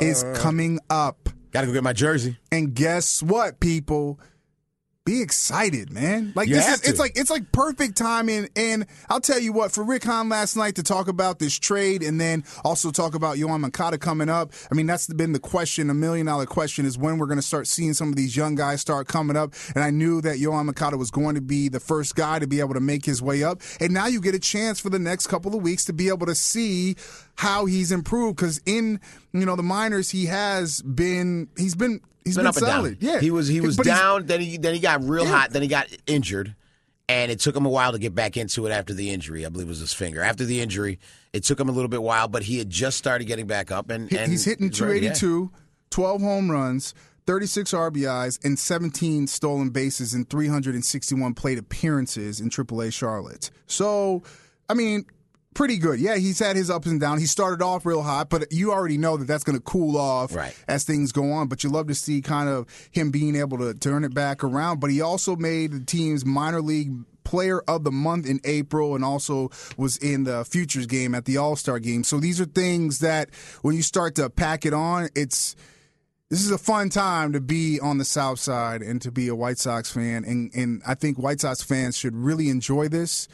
is 0.00 0.24
coming 0.34 0.78
up. 0.88 1.28
Got 1.50 1.62
to 1.62 1.66
go 1.68 1.72
get 1.72 1.82
my 1.82 1.92
jersey. 1.92 2.38
And 2.52 2.74
guess 2.74 3.22
what, 3.22 3.60
people? 3.60 4.20
Be 5.06 5.20
excited, 5.20 5.92
man. 5.92 6.32
Like 6.34 6.48
You 6.48 6.54
this 6.54 6.66
is 6.66 6.88
it's 6.88 6.98
like 6.98 7.12
it's 7.14 7.28
like 7.28 7.52
perfect 7.52 7.94
timing. 7.94 8.48
And 8.56 8.86
I'll 9.10 9.20
tell 9.20 9.38
you 9.38 9.52
what, 9.52 9.70
for 9.70 9.84
Rick 9.84 10.04
Hahn 10.04 10.30
last 10.30 10.56
night 10.56 10.76
to 10.76 10.82
talk 10.82 11.08
about 11.08 11.38
this 11.38 11.58
trade 11.58 12.02
and 12.02 12.18
then 12.18 12.42
also 12.64 12.90
talk 12.90 13.14
about 13.14 13.36
Yoan 13.36 13.60
Moncada 13.60 13.98
coming 13.98 14.30
up. 14.30 14.54
I 14.72 14.74
mean, 14.74 14.86
that's 14.86 15.06
been 15.08 15.32
the 15.32 15.38
question, 15.38 15.90
a 15.90 15.94
million 15.94 16.24
dollar 16.24 16.46
question 16.46 16.86
is 16.86 16.96
when 16.96 17.18
we're 17.18 17.26
gonna 17.26 17.42
start 17.42 17.66
seeing 17.66 17.92
some 17.92 18.08
of 18.08 18.16
these 18.16 18.34
young 18.34 18.54
guys 18.54 18.80
start 18.80 19.06
coming 19.06 19.36
up. 19.36 19.52
And 19.74 19.84
I 19.84 19.90
knew 19.90 20.22
that 20.22 20.38
Yoan 20.38 20.64
Moncada 20.64 20.96
was 20.96 21.10
going 21.10 21.34
to 21.34 21.42
be 21.42 21.68
the 21.68 21.80
first 21.80 22.14
guy 22.14 22.38
to 22.38 22.46
be 22.46 22.60
able 22.60 22.72
to 22.72 22.80
make 22.80 23.04
his 23.04 23.20
way 23.20 23.44
up. 23.44 23.60
And 23.80 23.92
now 23.92 24.06
you 24.06 24.22
get 24.22 24.34
a 24.34 24.38
chance 24.38 24.80
for 24.80 24.88
the 24.88 24.98
next 24.98 25.26
couple 25.26 25.54
of 25.54 25.62
weeks 25.62 25.84
to 25.84 25.92
be 25.92 26.08
able 26.08 26.24
to 26.28 26.34
see 26.34 26.96
how 27.36 27.66
he's 27.66 27.92
improved. 27.92 28.38
Cause 28.38 28.58
in 28.64 29.00
you 29.34 29.44
know 29.44 29.54
the 29.54 29.62
minors 29.62 30.08
he 30.08 30.24
has 30.26 30.80
been 30.80 31.48
he's 31.58 31.74
been 31.74 32.00
he's 32.24 32.36
been 32.36 32.42
been, 32.44 32.46
up 32.48 32.56
and 32.56 32.66
solid. 32.66 32.98
down. 33.00 33.10
Yeah. 33.14 33.20
he 33.20 33.30
was 33.30 33.48
he 33.48 33.60
was 33.60 33.76
But 33.76 33.86
down. 33.86 34.26
Then 34.26 34.40
he 34.40 34.56
then 34.58 34.74
he 34.74 34.80
got 34.80 35.02
real 35.04 35.24
Yeah. 35.24 35.30
hot. 35.30 35.50
Then 35.50 35.62
he 35.62 35.68
got 35.68 35.86
injured, 36.06 36.54
and 37.08 37.30
it 37.30 37.40
took 37.40 37.54
him 37.56 37.66
a 37.66 37.70
while 37.70 37.92
to 37.92 37.98
get 37.98 38.14
back 38.14 38.36
into 38.36 38.66
it 38.66 38.70
after 38.70 38.92
the 38.94 39.10
injury. 39.10 39.44
I 39.44 39.48
believe 39.48 39.66
it 39.66 39.70
was 39.70 39.80
his 39.80 39.92
finger. 39.92 40.20
After 40.22 40.44
the 40.44 40.60
injury, 40.60 40.98
it 41.32 41.44
took 41.44 41.58
him 41.60 41.68
a 41.68 41.72
little 41.72 41.88
bit 41.88 42.02
while, 42.02 42.28
but 42.28 42.42
he 42.44 42.58
had 42.58 42.70
just 42.70 42.98
started 42.98 43.26
getting 43.26 43.46
back 43.46 43.70
up, 43.70 43.90
and, 43.90 44.12
and 44.12 44.30
he's 44.30 44.44
hitting 44.44 44.66
ready, 44.68 45.06
yeah. 45.06 45.12
282, 45.12 45.50
12 45.90 46.20
home 46.22 46.50
runs, 46.50 46.94
36 47.26 47.72
RBIs, 47.72 48.44
and 48.44 48.58
17 48.58 49.26
stolen 49.26 49.70
bases 49.70 50.12
in 50.14 50.24
361 50.24 51.34
plate 51.34 51.58
appearances 51.58 52.40
in 52.40 52.50
AAA 52.50 52.92
Charlotte. 52.92 53.50
So, 53.66 54.22
I 54.68 54.74
mean, 54.74 55.06
pretty 55.54 55.78
good. 55.78 56.00
Yeah, 56.00 56.16
he's 56.16 56.38
had 56.38 56.56
his 56.56 56.68
ups 56.70 56.86
and 56.86 57.00
downs. 57.00 57.20
He 57.20 57.26
started 57.26 57.62
off 57.64 57.86
real 57.86 58.02
hot, 58.02 58.28
but 58.28 58.52
you 58.52 58.72
already 58.72 58.98
know 58.98 59.16
that 59.16 59.26
that's 59.26 59.44
going 59.44 59.56
to 59.56 59.62
cool 59.62 59.96
off 59.96 60.34
Right. 60.34 60.54
as 60.68 60.84
things 60.84 61.12
go 61.12 61.32
on. 61.32 61.48
But 61.48 61.64
you 61.64 61.70
love 61.70 61.86
to 61.86 61.94
see 61.94 62.20
kind 62.20 62.48
of 62.48 62.66
him 62.90 63.10
being 63.10 63.36
able 63.36 63.58
to 63.58 63.72
turn 63.74 64.04
it 64.04 64.12
back 64.12 64.42
around. 64.44 64.80
But 64.80 64.90
he 64.90 65.00
also 65.00 65.36
made 65.36 65.72
the 65.72 65.80
team's 65.80 66.24
minor 66.26 66.60
league 66.60 66.92
player 67.24 67.60
of 67.66 67.84
the 67.84 67.90
month 67.90 68.26
in 68.26 68.38
April 68.44 68.94
and 68.94 69.02
also 69.04 69.50
was 69.78 69.96
in 69.96 70.24
the 70.24 70.44
futures 70.44 70.86
game 70.86 71.14
at 71.14 71.24
the 71.24 71.38
All-Star 71.38 71.78
game. 71.78 72.04
So 72.04 72.20
these 72.20 72.38
are 72.40 72.44
things 72.44 72.98
that 72.98 73.30
when 73.62 73.74
you 73.74 73.82
start 73.82 74.14
to 74.16 74.28
pack 74.28 74.66
it 74.66 74.74
on, 74.74 75.08
it's 75.14 75.56
this 76.28 76.44
is 76.44 76.50
a 76.50 76.58
fun 76.58 76.88
time 76.90 77.32
to 77.32 77.40
be 77.40 77.78
on 77.80 77.96
the 77.98 78.04
South 78.04 78.38
Side 78.40 78.82
and 78.82 79.00
to 79.02 79.10
be 79.10 79.28
a 79.28 79.34
White 79.34 79.58
Sox 79.58 79.90
fan. 79.90 80.24
And 80.24 80.50
and 80.54 80.82
I 80.86 80.94
think 80.94 81.18
White 81.18 81.40
Sox 81.40 81.62
fans 81.62 81.96
should 81.96 82.14
really 82.16 82.48
enjoy 82.50 82.88
this 82.88 83.26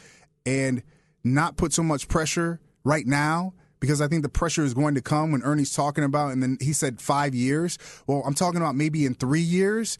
and 0.45 0.83
not 1.23 1.57
put 1.57 1.73
so 1.73 1.83
much 1.83 2.07
pressure 2.07 2.59
right 2.83 3.05
now 3.05 3.53
because 3.79 3.99
I 3.99 4.07
think 4.07 4.21
the 4.23 4.29
pressure 4.29 4.63
is 4.63 4.73
going 4.73 4.95
to 4.95 5.01
come 5.01 5.31
when 5.31 5.41
Ernie's 5.43 5.73
talking 5.73 6.03
about, 6.03 6.31
and 6.31 6.41
then 6.41 6.57
he 6.61 6.71
said 6.71 7.01
five 7.01 7.33
years. 7.33 7.77
Well, 8.07 8.21
I'm 8.25 8.35
talking 8.35 8.61
about 8.61 8.75
maybe 8.75 9.05
in 9.05 9.15
three 9.15 9.41
years 9.41 9.97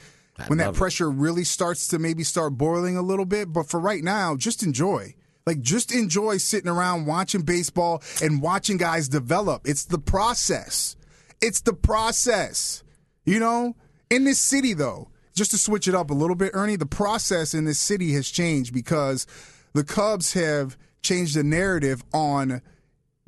when 0.48 0.60
that 0.60 0.68
love 0.68 0.76
it. 0.76 0.78
pressure 0.78 1.10
really 1.10 1.44
starts 1.44 1.88
to 1.90 2.00
maybe 2.00 2.24
start 2.24 2.58
boiling 2.58 2.96
a 2.96 3.02
little 3.02 3.26
bit. 3.26 3.52
But 3.52 3.68
for 3.68 3.80
right 3.80 4.04
now, 4.04 4.36
just 4.36 4.64
enjoy. 4.64 5.16
Like, 5.46 5.62
just 5.62 5.94
enjoy 5.94 6.38
sitting 6.38 6.70
around 6.70 7.08
watching 7.08 7.42
baseball 7.42 8.04
and 8.22 8.42
watching 8.42 8.78
guys 8.78 9.10
develop. 9.10 9.68
It's 9.68 9.86
the 9.86 9.98
process. 9.98 10.96
It's 11.42 11.62
the 11.62 11.74
process. 11.74 12.84
You 13.26 13.40
know, 13.40 13.76
in 14.10 14.24
this 14.24 14.40
city 14.40 14.74
though, 14.74 15.10
just 15.36 15.52
to 15.52 15.58
switch 15.58 15.88
it 15.88 15.96
up 15.96 16.10
a 16.10 16.14
little 16.14 16.36
bit, 16.36 16.52
Ernie, 16.54 16.76
the 16.76 16.86
process 16.86 17.54
in 17.54 17.66
this 17.66 17.80
city 17.80 18.14
has 18.14 18.30
changed 18.30 18.74
because 18.74 19.26
the 19.74 19.84
Cubs 19.84 20.34
have 20.34 20.78
changed 21.02 21.36
the 21.36 21.44
narrative 21.44 22.04
on 22.14 22.62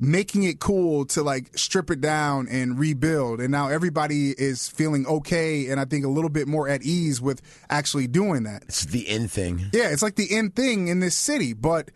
making 0.00 0.42
it 0.42 0.58
cool 0.58 1.04
to 1.06 1.22
like 1.22 1.56
strip 1.56 1.90
it 1.90 2.00
down 2.00 2.48
and 2.48 2.78
rebuild. 2.78 3.40
And 3.40 3.50
now 3.50 3.68
everybody 3.68 4.30
is 4.30 4.68
feeling 4.68 5.06
okay 5.06 5.68
and 5.68 5.80
I 5.80 5.84
think 5.84 6.04
a 6.04 6.08
little 6.08 6.30
bit 6.30 6.48
more 6.48 6.68
at 6.68 6.82
ease 6.82 7.20
with 7.20 7.40
actually 7.70 8.06
doing 8.06 8.42
that. 8.44 8.64
It's 8.64 8.84
the 8.84 9.08
end 9.08 9.30
thing. 9.30 9.70
Yeah, 9.72 9.90
it's 9.90 10.02
like 10.02 10.16
the 10.16 10.34
end 10.34 10.56
thing 10.56 10.88
in 10.88 11.00
this 11.00 11.14
city, 11.14 11.52
but 11.52 11.90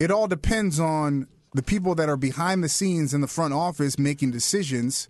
it 0.00 0.10
all 0.10 0.26
depends 0.26 0.80
on 0.80 1.26
the 1.54 1.62
people 1.62 1.94
that 1.96 2.08
are 2.08 2.16
behind 2.16 2.62
the 2.62 2.68
scenes 2.68 3.14
in 3.14 3.20
the 3.20 3.26
front 3.26 3.54
office 3.54 3.98
making 3.98 4.30
decisions 4.30 5.08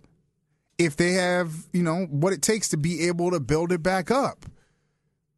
if 0.77 0.95
they 0.95 1.11
have, 1.13 1.67
you 1.73 1.83
know, 1.83 2.05
what 2.05 2.33
it 2.33 2.41
takes 2.41 2.69
to 2.69 2.77
be 2.77 3.07
able 3.07 3.31
to 3.31 3.39
build 3.39 3.71
it 3.71 3.83
back 3.83 4.09
up. 4.09 4.45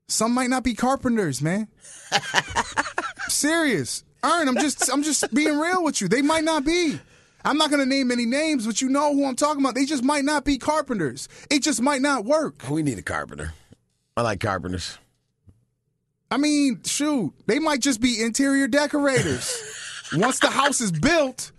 Some 0.08 0.34
might 0.34 0.50
not 0.50 0.63
be 0.63 0.74
carpenters, 0.74 1.41
man. 1.41 1.68
Serious. 3.27 4.03
Aaron, 4.24 4.48
I'm 4.48 4.56
just 4.58 4.92
I'm 4.92 5.04
just 5.04 5.34
being 5.34 5.58
real 5.58 5.84
with 5.84 6.01
you. 6.01 6.08
They 6.08 6.22
might 6.22 6.44
not 6.44 6.63
be. 6.66 7.00
I'm 7.44 7.58
not 7.58 7.72
going 7.72 7.80
to 7.80 7.88
name 7.88 8.12
any 8.12 8.28
names, 8.28 8.68
but 8.68 8.82
you 8.84 8.90
know 8.90 9.13
who 9.16 9.25
I'm 9.25 9.36
talking 9.36 9.63
about. 9.63 9.74
They 9.74 9.86
just 9.86 10.04
might 10.04 10.24
not 10.24 10.46
be 10.46 10.60
carpenters. 10.60 11.28
It 11.50 11.63
just 11.63 11.82
might 11.82 12.01
not 12.01 12.24
work. 12.24 12.70
We 12.70 12.84
need 12.84 13.00
a 13.00 13.01
carpenter. 13.01 13.54
I 14.16 14.22
like 14.22 14.40
carpenters. 14.40 15.00
I 16.30 16.38
mean, 16.38 16.82
shoot, 16.86 17.34
they 17.48 17.58
might 17.58 17.80
just 17.82 18.00
be 18.00 18.22
interior 18.22 18.68
decorators. 18.68 19.60
Once 20.13 20.40
the 20.40 20.50
house 20.51 20.82
is 20.82 20.92
built, 20.92 21.51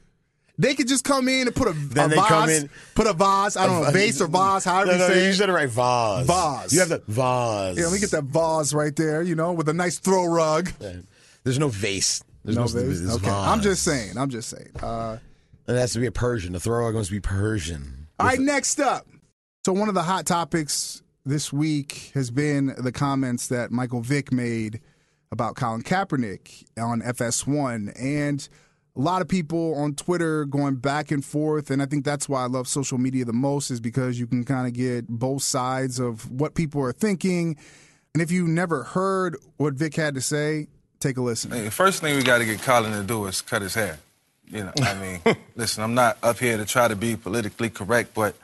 they 0.57 0.75
could 0.75 0.87
just 0.87 1.05
come 1.05 1.27
in 1.27 1.49
and 1.49 1.57
put 1.57 1.67
a, 1.69 1.73
Then 1.73 2.07
a 2.07 2.09
they 2.11 2.17
vase, 2.17 2.29
come 2.29 2.49
in- 2.49 2.71
put 2.95 3.07
a 3.09 3.13
vase. 3.13 3.57
I 3.57 3.67
don't 3.67 3.83
know, 3.83 3.91
vase 3.91 4.21
or 4.21 4.29
vase, 4.29 4.65
however 4.65 4.87
no, 4.87 4.93
you 4.93 4.99
no, 5.01 5.09
say 5.09 5.27
you 5.27 5.33
said 5.33 5.49
it 5.49 5.53
right. 5.53 5.69
Vase. 5.69 6.27
Vase. 6.27 6.73
You 6.73 6.79
have 6.81 6.89
the 6.91 7.03
vase. 7.09 7.77
Yeah, 7.77 7.85
let 7.87 7.93
me 7.93 7.99
get 7.99 8.13
that 8.13 8.25
vase 8.25 8.73
right 8.73 8.95
there. 8.95 9.21
You 9.23 9.35
know, 9.35 9.53
with 9.53 9.69
a 9.69 9.75
nice 9.75 9.99
throw 9.99 10.27
rug. 10.27 10.71
There's 11.43 11.59
no 11.59 11.69
vase. 11.69 12.23
There's 12.45 12.57
no, 12.57 12.67
vase. 12.67 13.15
Okay, 13.17 13.31
I'm 13.31 13.61
just 13.61 13.83
saying. 13.85 14.17
I'm 14.19 14.31
just 14.31 14.49
saying. 14.49 14.71
Uh, 14.83 15.19
It 15.67 15.75
has 15.77 15.93
to 15.93 16.01
be 16.01 16.07
a 16.07 16.13
Persian. 16.13 16.53
The 16.53 16.61
throw 16.61 16.85
rug 16.85 16.95
must 16.95 17.11
be 17.11 17.21
Persian. 17.21 18.09
All 18.19 18.27
right, 18.27 18.41
next 18.41 18.81
up. 18.81 19.07
So 19.65 19.73
one 19.73 19.89
of 19.89 19.95
the 19.95 20.03
hot 20.03 20.27
topics 20.27 21.03
this 21.25 21.53
week 21.53 22.11
has 22.15 22.31
been 22.33 22.75
the 22.79 22.91
comments 22.91 23.47
that 23.49 23.71
Michael 23.71 24.01
Vick 24.01 24.33
made 24.33 24.81
about 25.31 25.55
Colin 25.55 25.83
Kaepernick 25.83 26.65
on 26.77 27.01
FS1 27.01 27.93
and 28.01 28.49
a 28.97 29.01
lot 29.01 29.23
of 29.23 29.29
people 29.29 29.75
on 29.77 29.95
Twitter 29.95 30.45
going 30.45 30.77
back 30.77 31.11
and 31.11 31.25
forth 31.25 31.71
and 31.71 31.81
I 31.81 31.87
think 31.87 32.05
that's 32.05 32.29
why 32.29 32.43
I 32.43 32.47
love 32.47 32.67
social 32.69 32.99
media 32.99 33.25
the 33.25 33.33
most 33.33 33.71
is 33.71 33.81
because 33.81 34.19
you 34.19 34.27
can 34.27 34.45
kind 34.45 34.67
of 34.67 34.75
get 34.75 35.07
both 35.09 35.43
sides 35.43 35.99
of 35.99 36.31
what 36.31 36.55
people 36.55 36.83
are 36.83 36.93
thinking. 36.93 37.57
And 38.15 38.23
if 38.23 38.31
you 38.31 38.47
never 38.47 38.83
heard 38.83 39.37
what 39.57 39.75
Vick 39.75 39.95
had 39.95 40.15
to 40.17 40.21
say, 40.21 40.67
take 41.03 41.17
a 41.17 41.23
listen. 41.23 41.51
Hey, 41.51 41.65
the 41.65 41.71
first 41.71 42.01
thing 42.01 42.17
we 42.17 42.23
got 42.23 42.39
to 42.39 42.45
get 42.45 42.63
Colin 42.63 42.93
to 42.93 43.03
do 43.03 43.27
is 43.27 43.43
cut 43.43 43.63
his 43.63 43.75
hair. 43.75 43.99
You 44.47 44.65
know, 44.65 44.73
I 44.83 44.95
mean, 44.95 45.37
listen, 45.57 45.83
I'm 45.83 45.95
not 45.95 46.19
up 46.23 46.39
here 46.39 46.57
to 46.57 46.65
try 46.65 46.89
to 46.89 46.97
be 46.97 47.17
politically 47.17 47.71
correct, 47.71 48.15
but 48.15 48.35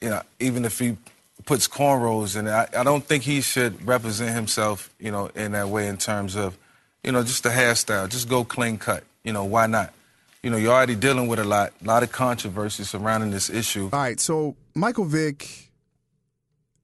you 0.00 0.10
know, 0.10 0.22
even 0.38 0.64
if 0.64 0.78
he 0.78 0.96
puts 1.44 1.68
cornrows 1.68 2.38
in 2.38 2.46
it, 2.46 2.50
I, 2.50 2.68
I 2.78 2.84
don't 2.84 3.04
think 3.04 3.22
he 3.24 3.40
should 3.40 3.86
represent 3.86 4.34
himself, 4.34 4.90
you 4.98 5.10
know, 5.10 5.26
in 5.34 5.52
that 5.52 5.68
way 5.68 5.88
in 5.88 5.96
terms 5.96 6.36
of, 6.36 6.56
you 7.04 7.12
know, 7.12 7.22
just 7.22 7.42
the 7.42 7.50
hairstyle. 7.50 8.08
Just 8.08 8.28
go 8.28 8.44
clean 8.44 8.78
cut. 8.78 9.04
You 9.24 9.32
know, 9.32 9.44
why 9.44 9.66
not? 9.66 9.92
You 10.42 10.50
know, 10.50 10.56
you're 10.56 10.72
already 10.72 10.94
dealing 10.94 11.28
with 11.28 11.38
a 11.38 11.44
lot, 11.44 11.72
a 11.82 11.86
lot 11.86 12.02
of 12.02 12.10
controversy 12.10 12.84
surrounding 12.84 13.30
this 13.30 13.50
issue. 13.50 13.90
All 13.92 13.98
right, 14.00 14.18
so 14.18 14.56
Michael 14.74 15.04
Vick, 15.04 15.70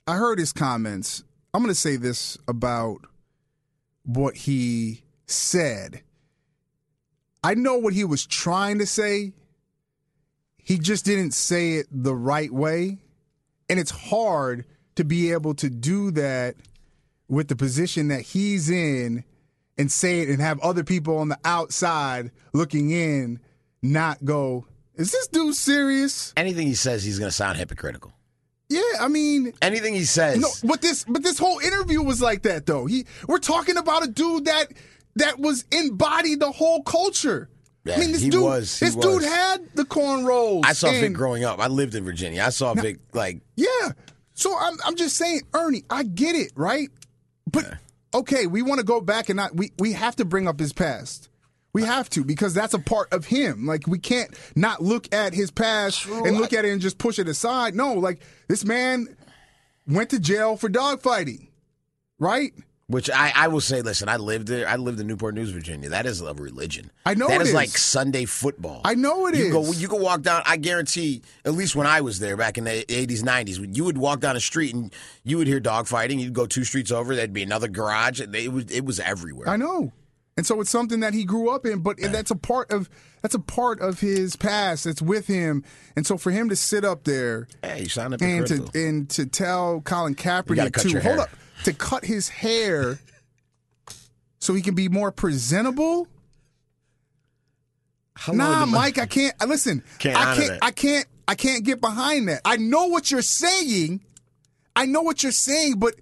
I 0.07 0.17
heard 0.17 0.39
his 0.39 0.53
comments. 0.53 1.23
I'm 1.55 1.63
going 1.63 1.73
to 1.73 1.81
say 1.81 1.97
this 1.97 2.37
about 2.47 3.01
what 4.07 4.37
he 4.37 5.03
said. 5.27 6.03
I 7.43 7.55
know 7.55 7.77
what 7.77 7.93
he 7.93 8.05
was 8.05 8.27
trying 8.27 8.79
to 8.79 8.87
say. 8.87 9.33
He 10.57 10.79
just 10.79 11.05
didn't 11.05 11.33
say 11.33 11.75
it 11.75 11.87
the 11.91 12.15
right 12.15 12.51
way. 12.51 12.99
And 13.69 13.79
it's 13.79 13.91
hard 13.91 14.65
to 14.95 15.05
be 15.05 15.33
able 15.33 15.55
to 15.55 15.69
do 15.69 16.11
that 16.13 16.57
with 17.29 17.49
the 17.49 17.57
position 17.57 18.09
that 18.09 18.23
he's 18.23 18.71
in 18.71 19.25
and 19.77 19.93
say 19.93 20.21
it 20.21 20.29
and 20.29 20.41
have 20.41 20.59
other 20.61 20.85
people 20.85 21.19
on 21.19 21.29
the 21.29 21.39
outside 21.45 22.31
looking 22.53 22.91
in 22.91 23.41
not 23.83 24.25
go, 24.25 24.67
is 24.95 25.13
this 25.13 25.29
dude 25.29 25.55
serious? 25.55 26.33
Anything 26.37 26.67
he 26.67 26.75
says, 26.75 27.05
he's 27.05 27.19
going 27.19 27.29
to 27.29 27.37
sound 27.37 27.59
hypocritical. 27.59 28.16
Yeah, 28.69 28.81
I 29.01 29.09
mean, 29.09 29.53
Anything 29.63 29.95
he 29.95 30.05
says. 30.05 30.39
no, 30.41 30.49
but 30.69 30.81
this 30.83 31.05
but 31.05 31.23
this 31.23 31.39
whole 31.39 31.59
interview 31.61 32.03
was 32.03 32.21
like 32.21 32.43
that 32.43 32.67
though. 32.67 32.87
He 32.87 33.07
we're 33.29 33.39
talking 33.39 33.77
about 33.77 34.05
a 34.05 34.09
dude 34.09 34.47
that 34.47 34.67
that 35.17 35.39
was 35.39 35.65
embodied 35.71 36.41
the 36.41 36.51
whole 36.51 36.83
culture. 36.83 37.49
I 37.87 37.91
Yeah, 37.91 37.99
mean, 38.01 38.13
this 38.13 38.23
he 38.23 38.31
dude, 38.31 38.43
was, 38.43 38.81
this 38.81 38.95
was. 38.97 39.07
dude 39.07 39.23
had 39.23 39.59
the 39.75 39.85
cornrows. 39.85 40.63
I 40.65 40.73
saw 40.73 40.91
Vick 40.91 41.13
growing 41.13 41.45
up. 41.45 41.61
I 41.61 41.69
lived 41.69 41.95
in 41.95 42.05
Virginia. 42.05 42.43
I 42.43 42.49
saw 42.51 42.75
Vick 42.75 42.99
like 43.13 43.41
Yeah. 43.57 43.91
So 44.35 44.57
I'm 44.59 44.75
I'm 44.85 44.97
just 44.97 45.17
saying, 45.17 45.43
Ernie, 45.55 45.85
I 45.89 46.03
get 46.03 46.35
it, 46.35 46.51
right? 46.57 46.89
But 47.51 47.79
okay, 48.13 48.47
we 48.49 48.63
want 48.63 48.81
to 48.81 48.85
go 48.85 49.01
back 49.01 49.29
and 49.29 49.37
not 49.37 49.55
we 49.55 49.71
we 49.79 49.93
have 49.93 50.17
to 50.17 50.25
bring 50.25 50.49
up 50.49 50.59
his 50.59 50.73
past. 50.73 51.29
We 51.77 51.83
have 51.83 52.09
to 52.11 52.25
because 52.25 52.55
that's 52.55 52.73
a 52.73 52.79
part 52.79 53.13
of 53.13 53.27
him. 53.27 53.67
Like 53.67 53.87
we 53.87 53.99
can't 53.99 54.35
not 54.57 54.83
look 54.83 55.13
at 55.15 55.35
his 55.35 55.51
past 55.51 56.07
and 56.07 56.39
look 56.39 56.55
at 56.55 56.65
it 56.65 56.71
and 56.73 56.81
just 56.81 56.97
push 56.97 57.19
it 57.19 57.29
aside. 57.29 57.75
No, 57.75 57.93
like 57.93 58.23
this 58.49 58.65
man 58.65 59.15
went 59.87 60.09
to 60.11 60.19
jail 60.19 60.57
for 60.57 60.71
dogfighting, 60.71 61.49
right? 62.19 62.53
Which 62.89 63.11
I, 63.11 63.31
I 63.35 63.49
will 63.49 63.61
say, 63.61 63.83
listen, 63.83 64.09
I 64.09 64.17
lived 64.17 64.47
there. 64.49 64.67
I 64.67 64.77
lived 64.77 65.01
in 65.01 65.07
Newport 65.07 65.35
News, 65.35 65.51
Virginia. 65.51 65.91
That 65.91 66.07
is 66.07 66.23
a 66.23 66.33
religion. 66.33 66.91
I 67.05 67.13
know 67.15 67.29
That 67.29 67.41
it 67.41 67.43
is 67.43 67.49
is. 67.49 67.55
like 67.55 67.69
Sunday 67.69 68.25
football. 68.25 68.81
I 68.85 68.95
know 68.95 69.27
it 69.27 69.35
you 69.35 69.51
Go, 69.51 69.71
you 69.73 69.89
can 69.89 70.01
walk 70.01 70.23
down. 70.23 70.45
I 70.47 70.57
guarantee, 70.57 71.21
at 71.45 71.53
least 71.53 71.77
when 71.77 71.87
I 71.87 72.01
was 72.01 72.21
there 72.21 72.39
back 72.39 72.57
in 72.57 72.65
the 72.65 72.91
eighties, 72.91 73.23
nineties, 73.23 73.59
you 73.59 73.85
would 73.85 73.99
walk 73.99 74.21
down 74.21 74.35
a 74.35 74.41
street 74.41 74.73
and 74.73 74.95
you 75.25 75.37
would 75.37 75.47
hear 75.47 75.61
dogfighting. 75.61 76.21
You'd 76.21 76.33
go 76.33 76.47
two 76.47 76.65
streets 76.65 76.91
over, 76.91 77.15
there'd 77.15 77.35
be 77.35 77.43
another 77.43 77.69
garage. 77.69 78.21
It 78.21 78.51
was 78.51 78.71
it 78.71 78.85
was 78.87 78.99
everywhere. 78.99 79.49
I 79.49 79.57
know. 79.57 79.93
And 80.37 80.47
so 80.47 80.61
it's 80.61 80.71
something 80.71 81.01
that 81.01 81.15
he 81.15 81.25
grew 81.25 81.49
up 81.51 81.65
in, 81.65 81.81
but 81.81 81.97
that's 81.99 82.31
a 82.31 82.37
part 82.37 82.71
of 82.71 82.91
that's 83.23 83.35
a 83.35 83.39
part 83.41 83.81
of 83.81 84.01
his 84.01 84.37
past. 84.37 84.85
That's 84.85 85.01
with 85.01 85.27
him. 85.27 85.65
And 85.97 86.07
so 86.07 86.19
for 86.19 86.31
him 86.31 86.51
to 86.51 86.57
sit 86.57 86.85
up 86.85 87.05
there 87.05 87.49
Hey, 87.63 87.89
and 88.21 88.47
to 88.47 88.71
and 88.75 89.09
to 89.11 89.27
tell 89.27 89.81
Colin 89.81 90.15
Kaepernick 90.15 90.75
to 90.83 91.01
hold 91.01 91.21
up 91.21 91.31
to 91.65 91.73
cut 91.73 92.05
his 92.05 92.29
hair 92.29 92.99
so 94.39 94.53
he 94.53 94.61
can 94.63 94.75
be 94.75 94.89
more 94.89 95.11
presentable. 95.11 96.07
How 98.15 98.33
Nah, 98.33 98.67
Mike, 98.67 98.99
I 98.99 99.07
can't. 99.07 99.35
Listen, 99.47 99.83
Can't 99.99 100.17
I 100.17 100.37
can't. 100.37 100.49
that. 100.49 100.59
I 100.63 100.71
can't. 100.71 101.07
I 101.29 101.35
can't 101.35 101.65
get 101.65 101.81
behind 101.81 102.29
that. 102.29 102.43
I 102.45 102.57
know 102.57 102.87
what 102.87 103.11
you're 103.11 103.23
saying. 103.23 104.01
I 104.75 104.87
know 104.87 105.03
what 105.03 105.23
you're 105.23 105.33
saying, 105.33 105.79
but 105.79 105.95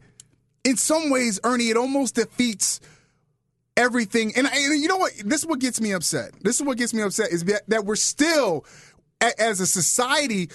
in 0.65 0.77
some 0.77 1.11
ways, 1.11 1.41
Ernie, 1.45 1.71
it 1.71 1.77
almost 1.77 2.17
defeats 2.17 2.81
everything. 3.77 4.33
And, 4.37 4.47
and 4.47 4.81
you 4.81 4.89
know 4.89 4.97
what? 4.97 5.13
This 5.25 5.41
is 5.41 5.47
what 5.47 5.61
gets 5.61 5.81
me 5.81 5.93
upset. 5.93 6.33
This 6.43 6.57
is 6.57 6.63
what 6.63 6.79
gets 6.79 6.95
me 6.95 7.03
upset 7.03 7.31
is 7.31 7.45
that, 7.45 7.63
that 7.69 7.85
we're 7.85 7.97
still, 7.97 8.65
a, 9.21 9.41
as 9.41 9.61
a 9.61 9.67
society, 9.67 10.51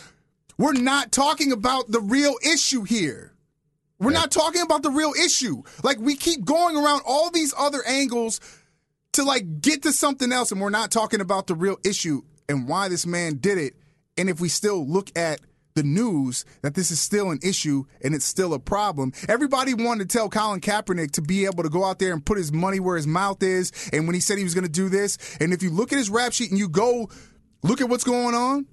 we're 0.58 0.74
not 0.74 1.12
talking 1.12 1.52
about 1.52 1.90
the 1.90 2.02
real 2.02 2.36
issue 2.44 2.84
here. 2.84 3.34
We're 4.00 4.12
not 4.12 4.32
talking 4.32 4.62
about 4.62 4.84
the 4.84 4.92
real 4.92 5.14
issue. 5.14 5.64
Like 5.84 6.00
we 6.00 6.16
keep 6.16 6.46
going 6.46 6.78
around 6.78 7.02
all 7.06 7.32
these 7.32 7.54
other 7.58 7.84
angles 7.86 8.40
to 9.14 9.24
like 9.24 9.62
get 9.62 9.84
to 9.84 9.92
something 9.92 10.32
else 10.32 10.52
and 10.52 10.62
we're 10.62 10.70
not 10.70 10.92
talking 10.92 11.20
about 11.20 11.48
the 11.48 11.56
real 11.56 11.78
issue 11.84 12.22
and 12.48 12.68
why 12.68 12.88
this 12.88 13.06
man 13.06 13.38
did 13.38 13.58
it. 13.58 13.74
And 14.18 14.30
if 14.30 14.40
we 14.40 14.48
still 14.50 14.88
look 14.88 15.18
at 15.18 15.42
the 15.76 15.84
news 15.84 16.46
that 16.62 16.76
this 16.76 16.92
is 16.92 17.00
still 17.00 17.32
an 17.32 17.40
issue 17.44 17.84
and 18.04 18.14
it's 18.14 18.26
still 18.26 18.54
a 18.54 18.60
problem. 18.60 19.14
Everybody 19.28 19.74
wanted 19.74 20.10
to 20.10 20.18
tell 20.18 20.30
Colin 20.30 20.62
Kaepernick 20.62 21.12
to 21.12 21.22
be 21.22 21.46
able 21.46 21.64
to 21.64 21.70
go 21.70 21.86
out 21.86 22.00
there 22.00 22.14
and 22.14 22.26
put 22.26 22.38
his 22.38 22.52
money 22.52 22.80
where 22.80 22.98
his 22.98 23.08
mouth 23.08 23.42
is. 23.44 23.72
And 23.94 24.08
when 24.08 24.16
he 24.16 24.22
said 24.22 24.38
he 24.38 24.44
was 24.44 24.56
going 24.56 24.66
to 24.66 24.72
do 24.72 24.90
this, 24.90 25.18
and 25.40 25.54
if 25.54 25.64
you 25.64 25.70
look 25.70 25.92
at 25.92 25.98
his 25.98 26.10
rap 26.10 26.34
sheet 26.34 26.50
and 26.50 26.60
you 26.60 26.70
go 26.70 27.10
look 27.64 27.82
at 27.82 27.90
what's 27.90 28.04
going 28.04 28.36
on, 28.36 28.66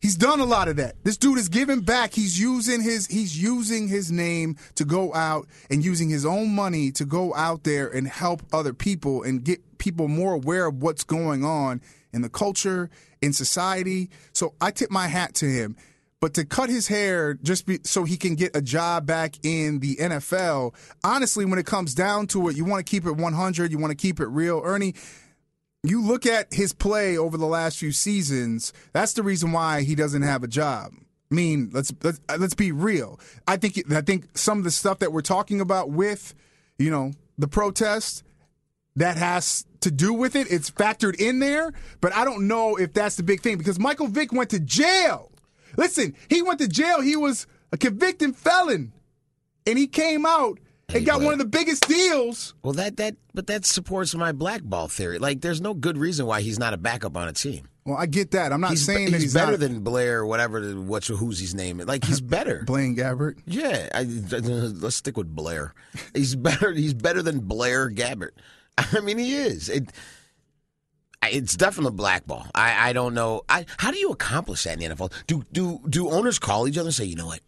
He's 0.00 0.14
done 0.14 0.38
a 0.38 0.44
lot 0.44 0.68
of 0.68 0.76
that. 0.76 0.94
This 1.02 1.16
dude 1.16 1.38
is 1.38 1.48
giving 1.48 1.80
back. 1.80 2.14
He's 2.14 2.38
using 2.38 2.80
his 2.80 3.08
he's 3.08 3.40
using 3.40 3.88
his 3.88 4.12
name 4.12 4.56
to 4.76 4.84
go 4.84 5.12
out 5.12 5.48
and 5.70 5.84
using 5.84 6.08
his 6.08 6.24
own 6.24 6.54
money 6.54 6.92
to 6.92 7.04
go 7.04 7.34
out 7.34 7.64
there 7.64 7.88
and 7.88 8.06
help 8.06 8.42
other 8.52 8.72
people 8.72 9.24
and 9.24 9.42
get 9.42 9.78
people 9.78 10.06
more 10.06 10.34
aware 10.34 10.66
of 10.66 10.82
what's 10.82 11.02
going 11.02 11.44
on 11.44 11.80
in 12.12 12.22
the 12.22 12.28
culture, 12.28 12.90
in 13.20 13.32
society. 13.32 14.08
So 14.32 14.54
I 14.60 14.70
tip 14.70 14.90
my 14.90 15.08
hat 15.08 15.34
to 15.36 15.46
him. 15.46 15.76
But 16.20 16.34
to 16.34 16.44
cut 16.44 16.68
his 16.68 16.88
hair 16.88 17.34
just 17.34 17.66
be, 17.66 17.78
so 17.84 18.04
he 18.04 18.16
can 18.16 18.34
get 18.34 18.56
a 18.56 18.60
job 18.60 19.06
back 19.06 19.36
in 19.44 19.78
the 19.78 19.96
NFL, 19.96 20.74
honestly, 21.04 21.44
when 21.44 21.58
it 21.58 21.66
comes 21.66 21.94
down 21.94 22.26
to 22.28 22.48
it, 22.48 22.56
you 22.56 22.64
want 22.64 22.84
to 22.84 22.90
keep 22.90 23.06
it 23.06 23.12
100. 23.12 23.70
You 23.70 23.78
want 23.78 23.92
to 23.92 23.96
keep 23.96 24.18
it 24.18 24.26
real. 24.26 24.60
Ernie, 24.64 24.94
you 25.84 26.02
look 26.02 26.26
at 26.26 26.52
his 26.52 26.72
play 26.72 27.16
over 27.16 27.36
the 27.36 27.46
last 27.46 27.78
few 27.78 27.92
seasons, 27.92 28.72
that's 28.92 29.12
the 29.12 29.22
reason 29.22 29.52
why 29.52 29.82
he 29.82 29.94
doesn't 29.94 30.22
have 30.22 30.42
a 30.42 30.48
job. 30.48 30.92
I 31.30 31.34
mean, 31.34 31.70
let's 31.72 31.92
let's 32.02 32.20
let's 32.38 32.54
be 32.54 32.72
real. 32.72 33.20
I 33.46 33.56
think 33.56 33.92
I 33.92 34.00
think 34.00 34.36
some 34.36 34.58
of 34.58 34.64
the 34.64 34.70
stuff 34.70 35.00
that 35.00 35.12
we're 35.12 35.20
talking 35.20 35.60
about 35.60 35.90
with, 35.90 36.34
you 36.78 36.90
know, 36.90 37.12
the 37.36 37.48
protest 37.48 38.24
that 38.96 39.16
has 39.16 39.66
to 39.80 39.90
do 39.90 40.12
with 40.12 40.34
it. 40.34 40.50
It's 40.50 40.70
factored 40.70 41.20
in 41.20 41.38
there, 41.38 41.72
but 42.00 42.14
I 42.14 42.24
don't 42.24 42.48
know 42.48 42.76
if 42.76 42.92
that's 42.92 43.16
the 43.16 43.22
big 43.22 43.42
thing 43.42 43.58
because 43.58 43.78
Michael 43.78 44.08
Vick 44.08 44.32
went 44.32 44.50
to 44.50 44.58
jail. 44.58 45.27
Listen, 45.78 46.14
he 46.28 46.42
went 46.42 46.58
to 46.58 46.68
jail. 46.68 47.00
He 47.00 47.16
was 47.16 47.46
a 47.72 47.78
convicted 47.78 48.34
felon, 48.36 48.92
and 49.64 49.78
he 49.78 49.86
came 49.86 50.26
out 50.26 50.58
and 50.92 51.06
got 51.06 51.20
one 51.22 51.32
of 51.32 51.38
the 51.38 51.44
biggest 51.46 51.86
deals. 51.86 52.52
Well, 52.62 52.72
that 52.74 52.96
that 52.96 53.16
but 53.32 53.46
that 53.46 53.64
supports 53.64 54.14
my 54.14 54.32
blackball 54.32 54.88
theory. 54.88 55.18
Like, 55.18 55.40
there's 55.40 55.60
no 55.60 55.74
good 55.74 55.96
reason 55.96 56.26
why 56.26 56.40
he's 56.40 56.58
not 56.58 56.74
a 56.74 56.76
backup 56.76 57.16
on 57.16 57.28
a 57.28 57.32
team. 57.32 57.68
Well, 57.86 57.96
I 57.96 58.06
get 58.06 58.32
that. 58.32 58.52
I'm 58.52 58.60
not 58.60 58.70
He's, 58.72 58.84
saying 58.84 59.04
he's, 59.04 59.10
that 59.12 59.20
he's 59.22 59.34
better 59.34 59.52
not, 59.52 59.60
than 59.60 59.80
Blair, 59.80 60.26
whatever, 60.26 60.60
the- 60.60 60.78
what's 60.80 61.06
who's 61.06 61.38
his 61.38 61.54
name? 61.54 61.78
Like, 61.78 62.04
he's 62.04 62.20
better. 62.36 62.64
Blaine 62.66 62.96
Gabbert. 62.96 63.38
Yeah, 63.46 63.88
I, 63.94 64.02
let's 64.02 64.96
stick 64.96 65.16
with 65.16 65.34
Blair. 65.34 65.74
He's 66.12 66.34
better. 66.34 66.72
He's 66.72 66.92
better 66.92 67.22
than 67.22 67.38
Blair 67.38 67.88
Gabbert. 67.88 68.32
I 68.78 69.00
mean, 69.00 69.16
he 69.16 69.34
is. 69.36 69.68
It, 69.68 69.90
it's 71.26 71.56
definitely 71.56 71.96
blackball. 71.96 72.46
I, 72.54 72.90
I 72.90 72.92
don't 72.92 73.14
know. 73.14 73.42
I, 73.48 73.66
how 73.78 73.90
do 73.90 73.98
you 73.98 74.10
accomplish 74.10 74.64
that 74.64 74.80
in 74.80 74.88
the 74.88 74.94
NFL? 74.94 75.12
Do 75.26 75.44
do 75.52 75.80
do 75.88 76.10
owners 76.10 76.38
call 76.38 76.68
each 76.68 76.78
other 76.78 76.88
and 76.88 76.94
say, 76.94 77.04
you 77.04 77.16
know 77.16 77.26
what? 77.26 77.40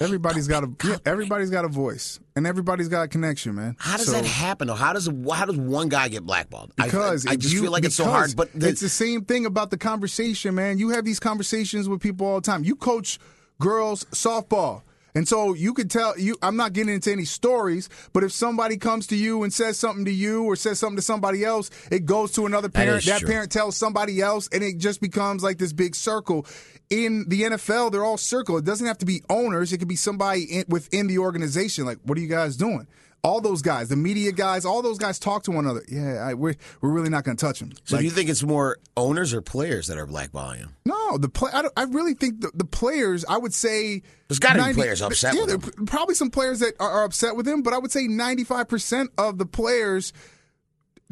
Everybody's 0.00 0.48
got 0.48 0.64
a 0.64 0.70
yeah, 0.84 0.96
everybody's 1.06 1.50
got 1.50 1.64
a 1.64 1.68
voice, 1.68 2.18
and 2.34 2.48
everybody's 2.48 2.88
got 2.88 3.02
a 3.02 3.08
connection, 3.08 3.54
man. 3.54 3.76
How 3.78 3.96
does 3.96 4.06
So- 4.06 4.12
that 4.12 4.24
happen? 4.24 4.66
Though? 4.66 4.74
How 4.74 4.92
does 4.92 5.08
how 5.32 5.44
does 5.44 5.56
one 5.56 5.88
guy 5.88 6.08
get 6.08 6.24
blackballed? 6.26 6.72
Because 6.76 7.26
I, 7.26 7.32
I 7.32 7.36
just 7.36 7.54
you- 7.54 7.62
feel 7.62 7.70
like 7.70 7.84
it's 7.84 7.94
so 7.94 8.04
hard. 8.06 8.34
But 8.34 8.52
the, 8.54 8.68
it's 8.68 8.80
the 8.80 8.88
same 8.88 9.24
thing 9.24 9.46
about 9.46 9.70
the 9.70 9.78
conversation, 9.78 10.56
man. 10.56 10.78
You 10.78 10.88
have 10.90 11.04
these 11.04 11.20
conversations 11.20 11.88
with 11.88 12.00
people 12.00 12.26
all 12.26 12.40
the 12.40 12.46
time. 12.46 12.64
You 12.64 12.74
coach 12.74 13.18
girls 13.60 14.04
softball. 14.06 14.82
And 15.18 15.26
so 15.26 15.52
you 15.52 15.74
could 15.74 15.90
tell 15.90 16.16
you 16.16 16.36
I'm 16.42 16.54
not 16.54 16.74
getting 16.74 16.94
into 16.94 17.10
any 17.10 17.24
stories, 17.24 17.88
but 18.12 18.22
if 18.22 18.30
somebody 18.30 18.76
comes 18.76 19.08
to 19.08 19.16
you 19.16 19.42
and 19.42 19.52
says 19.52 19.76
something 19.76 20.04
to 20.04 20.12
you 20.12 20.44
or 20.44 20.54
says 20.54 20.78
something 20.78 20.94
to 20.94 21.02
somebody 21.02 21.44
else, 21.44 21.72
it 21.90 22.06
goes 22.06 22.30
to 22.34 22.46
another 22.46 22.68
parent. 22.68 22.98
is 22.98 23.06
That, 23.06 23.24
parent 23.26 23.50
tells 23.50 23.76
somebody 23.76 24.20
else 24.20 24.48
and 24.52 24.62
it 24.62 24.78
just 24.78 25.00
becomes 25.00 25.42
like 25.42 25.58
this 25.58 25.72
big 25.72 25.96
circle. 25.96 26.46
In 26.88 27.24
the 27.26 27.42
NFL, 27.42 27.90
they're 27.90 28.04
all 28.04 28.16
circle. 28.16 28.58
It 28.58 28.64
doesn't 28.64 28.86
have 28.86 28.98
to 28.98 29.06
be 29.06 29.24
owners. 29.28 29.72
It 29.72 29.78
could 29.78 29.88
be 29.88 29.96
somebody 29.96 30.44
in, 30.44 30.64
within 30.68 31.08
the 31.08 31.18
organization. 31.18 31.84
Like, 31.84 31.98
what 32.04 32.16
are 32.16 32.20
you 32.20 32.28
guys 32.28 32.56
doing? 32.56 32.86
All 33.24 33.40
those 33.40 33.62
guys, 33.62 33.88
the 33.88 33.96
media 33.96 34.30
guys, 34.30 34.64
all 34.64 34.80
those 34.80 34.96
guys 34.96 35.18
talk 35.18 35.42
to 35.44 35.50
one 35.50 35.64
another. 35.64 35.82
Yeah, 35.88 36.24
I, 36.24 36.34
we're 36.34 36.54
we're 36.80 36.90
really 36.90 37.10
not 37.10 37.24
going 37.24 37.36
to 37.36 37.44
touch 37.44 37.58
them. 37.58 37.72
so 37.84 37.98
do 37.98 38.04
you 38.04 38.10
think 38.10 38.30
it's 38.30 38.44
more 38.44 38.78
owners 38.96 39.34
or 39.34 39.42
players 39.42 39.88
that 39.88 39.98
are 39.98 40.06
blackballing 40.06 40.58
him? 40.58 40.76
No, 40.84 41.18
the 41.18 41.28
play. 41.28 41.50
I, 41.52 41.64
I 41.76 41.82
really 41.84 42.14
think 42.14 42.40
the, 42.40 42.52
the 42.54 42.64
players. 42.64 43.24
I 43.28 43.36
would 43.36 43.52
say 43.52 44.02
There's 44.28 44.38
gotta 44.38 44.64
be 44.68 44.72
players 44.74 45.02
upset 45.02 45.34
Yeah, 45.34 45.46
with 45.46 45.76
him. 45.76 45.86
probably 45.86 46.14
some 46.14 46.30
players 46.30 46.60
that 46.60 46.74
are, 46.78 46.88
are 46.90 47.04
upset 47.04 47.34
with 47.34 47.46
him, 47.46 47.62
but 47.62 47.74
I 47.74 47.78
would 47.78 47.90
say 47.90 48.06
ninety 48.06 48.44
five 48.44 48.68
percent 48.68 49.10
of 49.18 49.36
the 49.38 49.46
players 49.46 50.12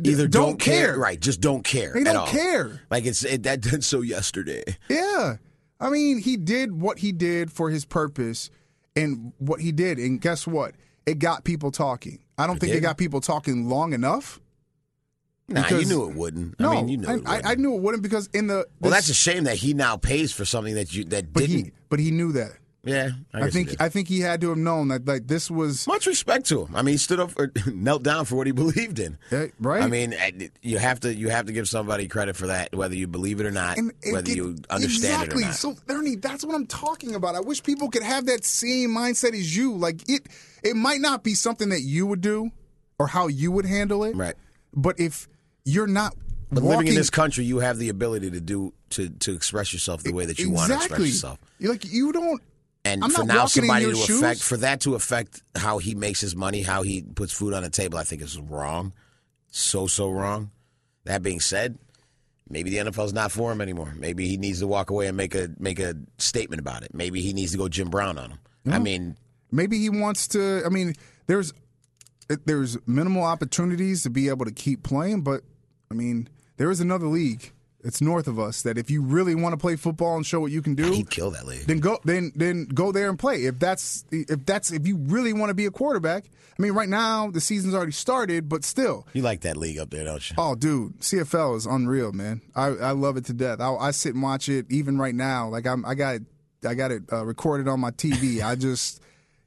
Either 0.04 0.28
don't 0.28 0.50
don't, 0.50 0.60
care, 0.60 0.88
care. 0.92 0.98
right? 0.98 1.18
Just 1.18 1.40
don't 1.40 1.64
care. 1.64 1.92
They 1.94 2.04
don't 2.04 2.16
all. 2.16 2.26
care. 2.26 2.82
Like 2.90 3.04
it's 3.06 3.24
it, 3.24 3.42
that 3.44 3.62
did 3.62 3.82
so 3.82 4.02
yesterday. 4.02 4.62
Yeah, 4.88 5.36
I 5.80 5.90
mean, 5.90 6.18
he 6.18 6.36
did 6.36 6.80
what 6.80 6.98
he 6.98 7.12
did 7.12 7.50
for 7.50 7.70
his 7.70 7.84
purpose, 7.84 8.50
and 8.94 9.32
what 9.38 9.60
he 9.60 9.72
did, 9.72 9.98
and 9.98 10.20
guess 10.20 10.46
what? 10.46 10.74
It 11.06 11.18
got 11.20 11.44
people 11.44 11.70
talking. 11.70 12.18
I 12.36 12.46
don't 12.46 12.58
think 12.58 12.74
it 12.74 12.80
got 12.80 12.98
people 12.98 13.20
talking 13.20 13.68
long 13.68 13.92
enough. 13.92 14.40
Nah, 15.48 15.68
you 15.68 15.84
knew 15.84 16.08
it 16.08 16.16
wouldn't. 16.16 16.58
No, 16.58 16.72
I 16.72 16.74
mean, 16.74 16.88
you 16.88 16.96
knew 16.98 17.08
I, 17.08 17.12
it 17.12 17.22
I, 17.24 17.36
wouldn't. 17.36 17.46
I 17.46 17.54
knew 17.54 17.74
it 17.74 17.80
wouldn't 17.80 18.02
because 18.02 18.28
in 18.32 18.48
the 18.48 18.66
well, 18.80 18.90
that's 18.90 19.08
a 19.08 19.14
shame 19.14 19.44
that 19.44 19.56
he 19.56 19.74
now 19.74 19.96
pays 19.96 20.32
for 20.32 20.44
something 20.44 20.74
that 20.74 20.92
you 20.92 21.04
that 21.04 21.32
but 21.32 21.40
didn't. 21.40 21.66
he 21.66 21.72
but 21.88 22.00
he 22.00 22.10
knew 22.10 22.32
that. 22.32 22.52
Yeah, 22.86 23.10
I, 23.34 23.42
I, 23.42 23.50
think. 23.50 23.80
I 23.80 23.88
think 23.88 24.08
he 24.08 24.20
had 24.20 24.40
to 24.40 24.48
have 24.50 24.58
known 24.58 24.88
that 24.88 25.06
like 25.06 25.26
this 25.26 25.50
was 25.50 25.86
Much 25.86 26.06
respect 26.06 26.46
to 26.46 26.64
him. 26.64 26.74
I 26.74 26.82
mean, 26.82 26.92
he 26.94 26.98
stood 26.98 27.20
up, 27.20 27.32
for, 27.32 27.52
knelt 27.66 28.02
down 28.02 28.24
for 28.24 28.36
what 28.36 28.46
he 28.46 28.52
believed 28.64 28.98
in. 28.98 29.18
Right. 29.58 29.82
I 29.82 29.86
mean, 29.88 30.14
you 30.62 30.78
have 30.78 31.00
to 31.00 31.14
you 31.14 31.28
have 31.28 31.46
to 31.46 31.52
give 31.52 31.68
somebody 31.68 32.08
credit 32.08 32.36
for 32.36 32.46
that, 32.46 32.74
whether 32.74 32.94
you 32.94 33.06
believe 33.06 33.40
it 33.40 33.46
or 33.46 33.50
not, 33.50 33.76
And 33.76 33.92
whether 34.10 34.30
it- 34.30 34.36
you 34.36 34.56
understand 34.70 35.22
exactly. 35.24 35.42
it 35.42 35.46
or 35.46 35.48
not. 35.48 35.54
So, 35.56 35.76
Ernie, 35.88 36.16
that's 36.16 36.44
what 36.44 36.54
I'm 36.54 36.66
talking 36.66 37.14
about. 37.14 37.34
I 37.34 37.40
wish 37.40 37.62
people 37.62 37.90
could 37.90 38.02
have 38.02 38.26
that 38.26 38.44
same 38.44 38.90
mindset 38.90 39.32
as 39.34 39.56
you. 39.56 39.74
Like 39.74 40.08
it, 40.08 40.26
it 40.62 40.76
might 40.76 41.00
not 41.00 41.22
be 41.24 41.34
something 41.34 41.68
that 41.70 41.82
you 41.82 42.06
would 42.06 42.20
do 42.20 42.50
or 42.98 43.06
how 43.08 43.26
you 43.26 43.52
would 43.52 43.66
handle 43.66 44.04
it, 44.04 44.16
Right. 44.16 44.34
But 44.74 45.00
if 45.00 45.28
you're 45.64 45.86
not 45.86 46.14
but 46.50 46.62
walking, 46.62 46.78
living 46.78 46.88
in 46.92 46.94
this 46.94 47.10
country, 47.10 47.44
you 47.44 47.58
have 47.58 47.78
the 47.78 47.88
ability 47.88 48.30
to 48.30 48.40
do 48.40 48.72
to 48.90 49.08
to 49.08 49.34
express 49.34 49.72
yourself 49.72 50.02
the 50.02 50.12
way 50.12 50.26
that 50.26 50.38
you 50.38 50.50
want 50.50 50.70
to 50.70 50.76
express 50.76 51.00
yourself. 51.00 51.38
You're 51.58 51.72
like 51.72 51.84
you 51.84 52.12
don't. 52.12 52.40
And 52.86 53.04
I'm 53.04 53.10
for 53.10 53.24
now 53.24 53.46
somebody 53.46 53.86
to 53.86 53.94
shoes. 53.94 54.18
affect 54.18 54.42
for 54.42 54.56
that 54.58 54.80
to 54.82 54.94
affect 54.94 55.42
how 55.56 55.78
he 55.78 55.94
makes 55.94 56.20
his 56.20 56.36
money, 56.36 56.62
how 56.62 56.82
he 56.82 57.02
puts 57.02 57.32
food 57.32 57.52
on 57.52 57.62
the 57.62 57.70
table, 57.70 57.98
I 57.98 58.04
think 58.04 58.22
is 58.22 58.38
wrong. 58.38 58.92
So 59.50 59.86
so 59.86 60.10
wrong. 60.10 60.50
That 61.04 61.22
being 61.22 61.40
said, 61.40 61.78
maybe 62.48 62.70
the 62.70 62.78
NFL's 62.78 63.12
not 63.12 63.32
for 63.32 63.52
him 63.52 63.60
anymore. 63.60 63.94
Maybe 63.96 64.28
he 64.28 64.36
needs 64.36 64.60
to 64.60 64.66
walk 64.66 64.90
away 64.90 65.06
and 65.06 65.16
make 65.16 65.34
a 65.34 65.50
make 65.58 65.78
a 65.78 65.94
statement 66.18 66.60
about 66.60 66.82
it. 66.82 66.94
Maybe 66.94 67.22
he 67.22 67.32
needs 67.32 67.52
to 67.52 67.58
go 67.58 67.68
Jim 67.68 67.88
Brown 67.88 68.18
on 68.18 68.30
him. 68.32 68.38
I 68.68 68.80
mean, 68.80 69.16
Maybe 69.50 69.78
he 69.78 69.88
wants 69.88 70.28
to. 70.28 70.62
I 70.64 70.68
mean, 70.68 70.94
there's 71.26 71.52
there's 72.44 72.76
minimal 72.86 73.22
opportunities 73.22 74.02
to 74.02 74.10
be 74.10 74.28
able 74.28 74.44
to 74.44 74.52
keep 74.52 74.82
playing, 74.82 75.22
but 75.22 75.42
I 75.90 75.94
mean, 75.94 76.28
there 76.56 76.70
is 76.70 76.80
another 76.80 77.06
league. 77.06 77.52
It's 77.86 78.00
north 78.00 78.26
of 78.26 78.38
us 78.38 78.62
that 78.62 78.78
if 78.78 78.90
you 78.90 79.00
really 79.00 79.36
want 79.36 79.52
to 79.52 79.56
play 79.56 79.76
football 79.76 80.16
and 80.16 80.26
show 80.26 80.40
what 80.40 80.50
you 80.50 80.60
can 80.60 80.74
do, 80.74 80.90
he'd 80.90 81.08
kill 81.08 81.30
that 81.30 81.46
league. 81.46 81.66
then 81.66 81.78
go 81.78 81.98
then 82.04 82.32
then 82.34 82.64
go 82.66 82.90
there 82.90 83.08
and 83.08 83.16
play. 83.16 83.44
If 83.44 83.60
that's 83.60 84.04
if 84.10 84.44
that's 84.44 84.72
if 84.72 84.88
you 84.88 84.96
really 84.96 85.32
want 85.32 85.50
to 85.50 85.54
be 85.54 85.66
a 85.66 85.70
quarterback. 85.70 86.24
I 86.58 86.62
mean, 86.62 86.72
right 86.72 86.88
now 86.88 87.30
the 87.30 87.40
season's 87.40 87.74
already 87.74 87.92
started, 87.92 88.48
but 88.48 88.64
still. 88.64 89.06
You 89.12 89.22
like 89.22 89.42
that 89.42 89.56
league 89.58 89.78
up 89.78 89.90
there, 89.90 90.04
don't 90.04 90.28
you? 90.28 90.34
Oh, 90.38 90.54
dude, 90.54 90.98
CFL 91.00 91.54
is 91.54 91.66
unreal, 91.66 92.12
man. 92.12 92.40
I, 92.54 92.68
I 92.68 92.90
love 92.92 93.18
it 93.18 93.26
to 93.26 93.34
death. 93.34 93.60
I, 93.60 93.74
I 93.74 93.90
sit 93.90 94.14
and 94.14 94.22
watch 94.22 94.48
it 94.48 94.64
even 94.70 94.98
right 94.98 95.14
now. 95.14 95.48
Like 95.48 95.66
I'm, 95.66 95.84
I 95.84 95.94
got 95.94 96.20
I 96.66 96.74
got 96.74 96.90
it 96.90 97.04
uh, 97.12 97.24
recorded 97.24 97.68
on 97.68 97.78
my 97.80 97.90
TV. 97.92 98.42
I 98.42 98.54
just, 98.56 99.00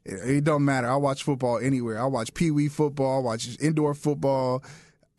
it, 0.05 0.37
it 0.37 0.43
don't 0.43 0.63
matter. 0.63 0.87
I 0.89 0.95
watch 0.95 1.23
football 1.23 1.57
anywhere. 1.57 1.99
I 1.99 2.05
watch 2.05 2.33
Pee 2.33 2.51
Wee 2.51 2.69
football. 2.69 3.17
I 3.17 3.23
watch 3.23 3.57
indoor 3.59 3.93
football. 3.95 4.63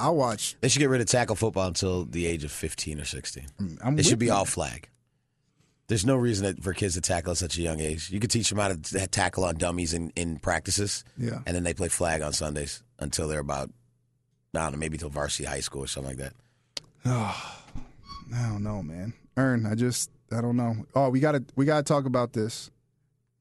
I 0.00 0.08
watch. 0.10 0.56
They 0.60 0.68
should 0.68 0.80
get 0.80 0.88
rid 0.88 1.00
of 1.00 1.06
tackle 1.06 1.36
football 1.36 1.68
until 1.68 2.04
the 2.04 2.26
age 2.26 2.44
of 2.44 2.50
15 2.50 3.00
or 3.00 3.04
16. 3.04 3.46
I'm 3.82 3.98
it 3.98 4.04
should 4.04 4.18
be 4.18 4.26
you. 4.26 4.32
all 4.32 4.44
flag. 4.44 4.88
There's 5.88 6.06
no 6.06 6.16
reason 6.16 6.46
that, 6.46 6.62
for 6.62 6.72
kids 6.72 6.94
to 6.94 7.00
tackle 7.00 7.32
at 7.32 7.36
such 7.36 7.58
a 7.58 7.62
young 7.62 7.80
age. 7.80 8.10
You 8.10 8.20
could 8.20 8.30
teach 8.30 8.48
them 8.48 8.58
how 8.58 8.68
to 8.68 9.06
tackle 9.08 9.44
on 9.44 9.56
dummies 9.56 9.92
in, 9.92 10.12
in 10.14 10.38
practices. 10.38 11.04
Yeah. 11.18 11.40
And 11.46 11.54
then 11.54 11.64
they 11.64 11.74
play 11.74 11.88
flag 11.88 12.22
on 12.22 12.32
Sundays 12.32 12.82
until 12.98 13.26
they're 13.28 13.40
about, 13.40 13.70
I 14.54 14.60
don't 14.60 14.72
know, 14.72 14.78
maybe 14.78 14.98
till 14.98 15.08
varsity 15.10 15.44
high 15.44 15.60
school 15.60 15.82
or 15.82 15.88
something 15.88 16.16
like 16.16 16.18
that. 16.18 16.32
Oh, 17.04 17.62
I 18.34 18.48
don't 18.48 18.62
know, 18.62 18.82
man. 18.82 19.14
Ern, 19.36 19.66
I 19.66 19.74
just, 19.74 20.10
I 20.30 20.40
don't 20.40 20.56
know. 20.56 20.76
Oh, 20.94 21.08
we 21.10 21.18
gotta, 21.20 21.44
we 21.56 21.64
gotta 21.64 21.82
talk 21.82 22.04
about 22.04 22.32
this. 22.32 22.70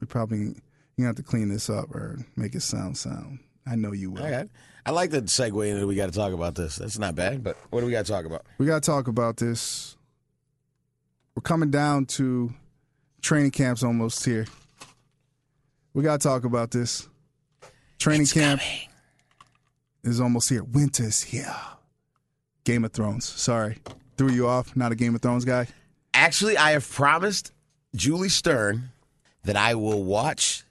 We 0.02 0.08
probably 0.08 0.56
you 1.00 1.06
have 1.06 1.15
to 1.15 1.24
clean 1.24 1.48
this 1.48 1.69
up 1.69 1.95
or 1.95 2.17
make 2.36 2.56
it 2.56 2.62
sound 2.62 2.98
sound. 2.98 3.39
I 3.65 3.76
know 3.76 3.93
you 3.93 4.12
will. 4.12 4.22
All 4.22 4.30
right. 4.30 4.50
I 4.89 4.91
like 4.91 5.12
the 5.12 5.21
segue 5.21 5.69
into 5.69 5.86
we 5.86 5.93
got 5.93 6.08
to 6.08 6.12
talk 6.12 6.34
about 6.34 6.56
this. 6.56 6.78
That's 6.78 6.97
not 6.97 7.13
bad, 7.13 7.43
but 7.43 7.56
what 7.69 7.82
do 7.82 7.86
we 7.86 7.91
got 7.91 8.08
to 8.08 8.12
talk 8.12 8.25
about? 8.25 8.43
We 8.58 8.65
got 8.65 8.82
to 8.82 8.89
talk 8.89 9.08
about 9.08 9.38
this. 9.38 9.95
We're 11.36 11.43
coming 11.43 11.69
down 11.69 12.08
to 12.08 12.52
training 13.21 13.52
camps 13.52 13.84
almost 13.84 14.25
here. 14.25 14.47
We 15.93 16.02
got 16.02 16.19
to 16.21 16.28
talk 16.28 16.43
about 16.43 16.71
this. 16.71 17.08
Training 17.99 18.25
camp 18.25 18.62
is 20.04 20.19
almost 20.19 20.49
here. 20.49 20.63
Winter's 20.63 21.21
here. 21.21 21.56
Game 22.63 22.84
of 22.84 22.91
Thrones. 22.91 23.25
Sorry. 23.25 23.78
Threw 24.17 24.32
you 24.32 24.47
off. 24.47 24.75
Not 24.75 24.91
a 24.91 24.95
Game 24.95 25.13
of 25.13 25.21
Thrones 25.21 25.45
guy. 25.45 25.67
Actually, 26.15 26.58
I 26.58 26.71
have 26.71 26.89
promised 26.89 27.52
Julie 27.93 28.28
Stern 28.28 28.89
that 29.43 29.56
I 29.56 29.75
will 29.75 30.04
watch 30.04 30.63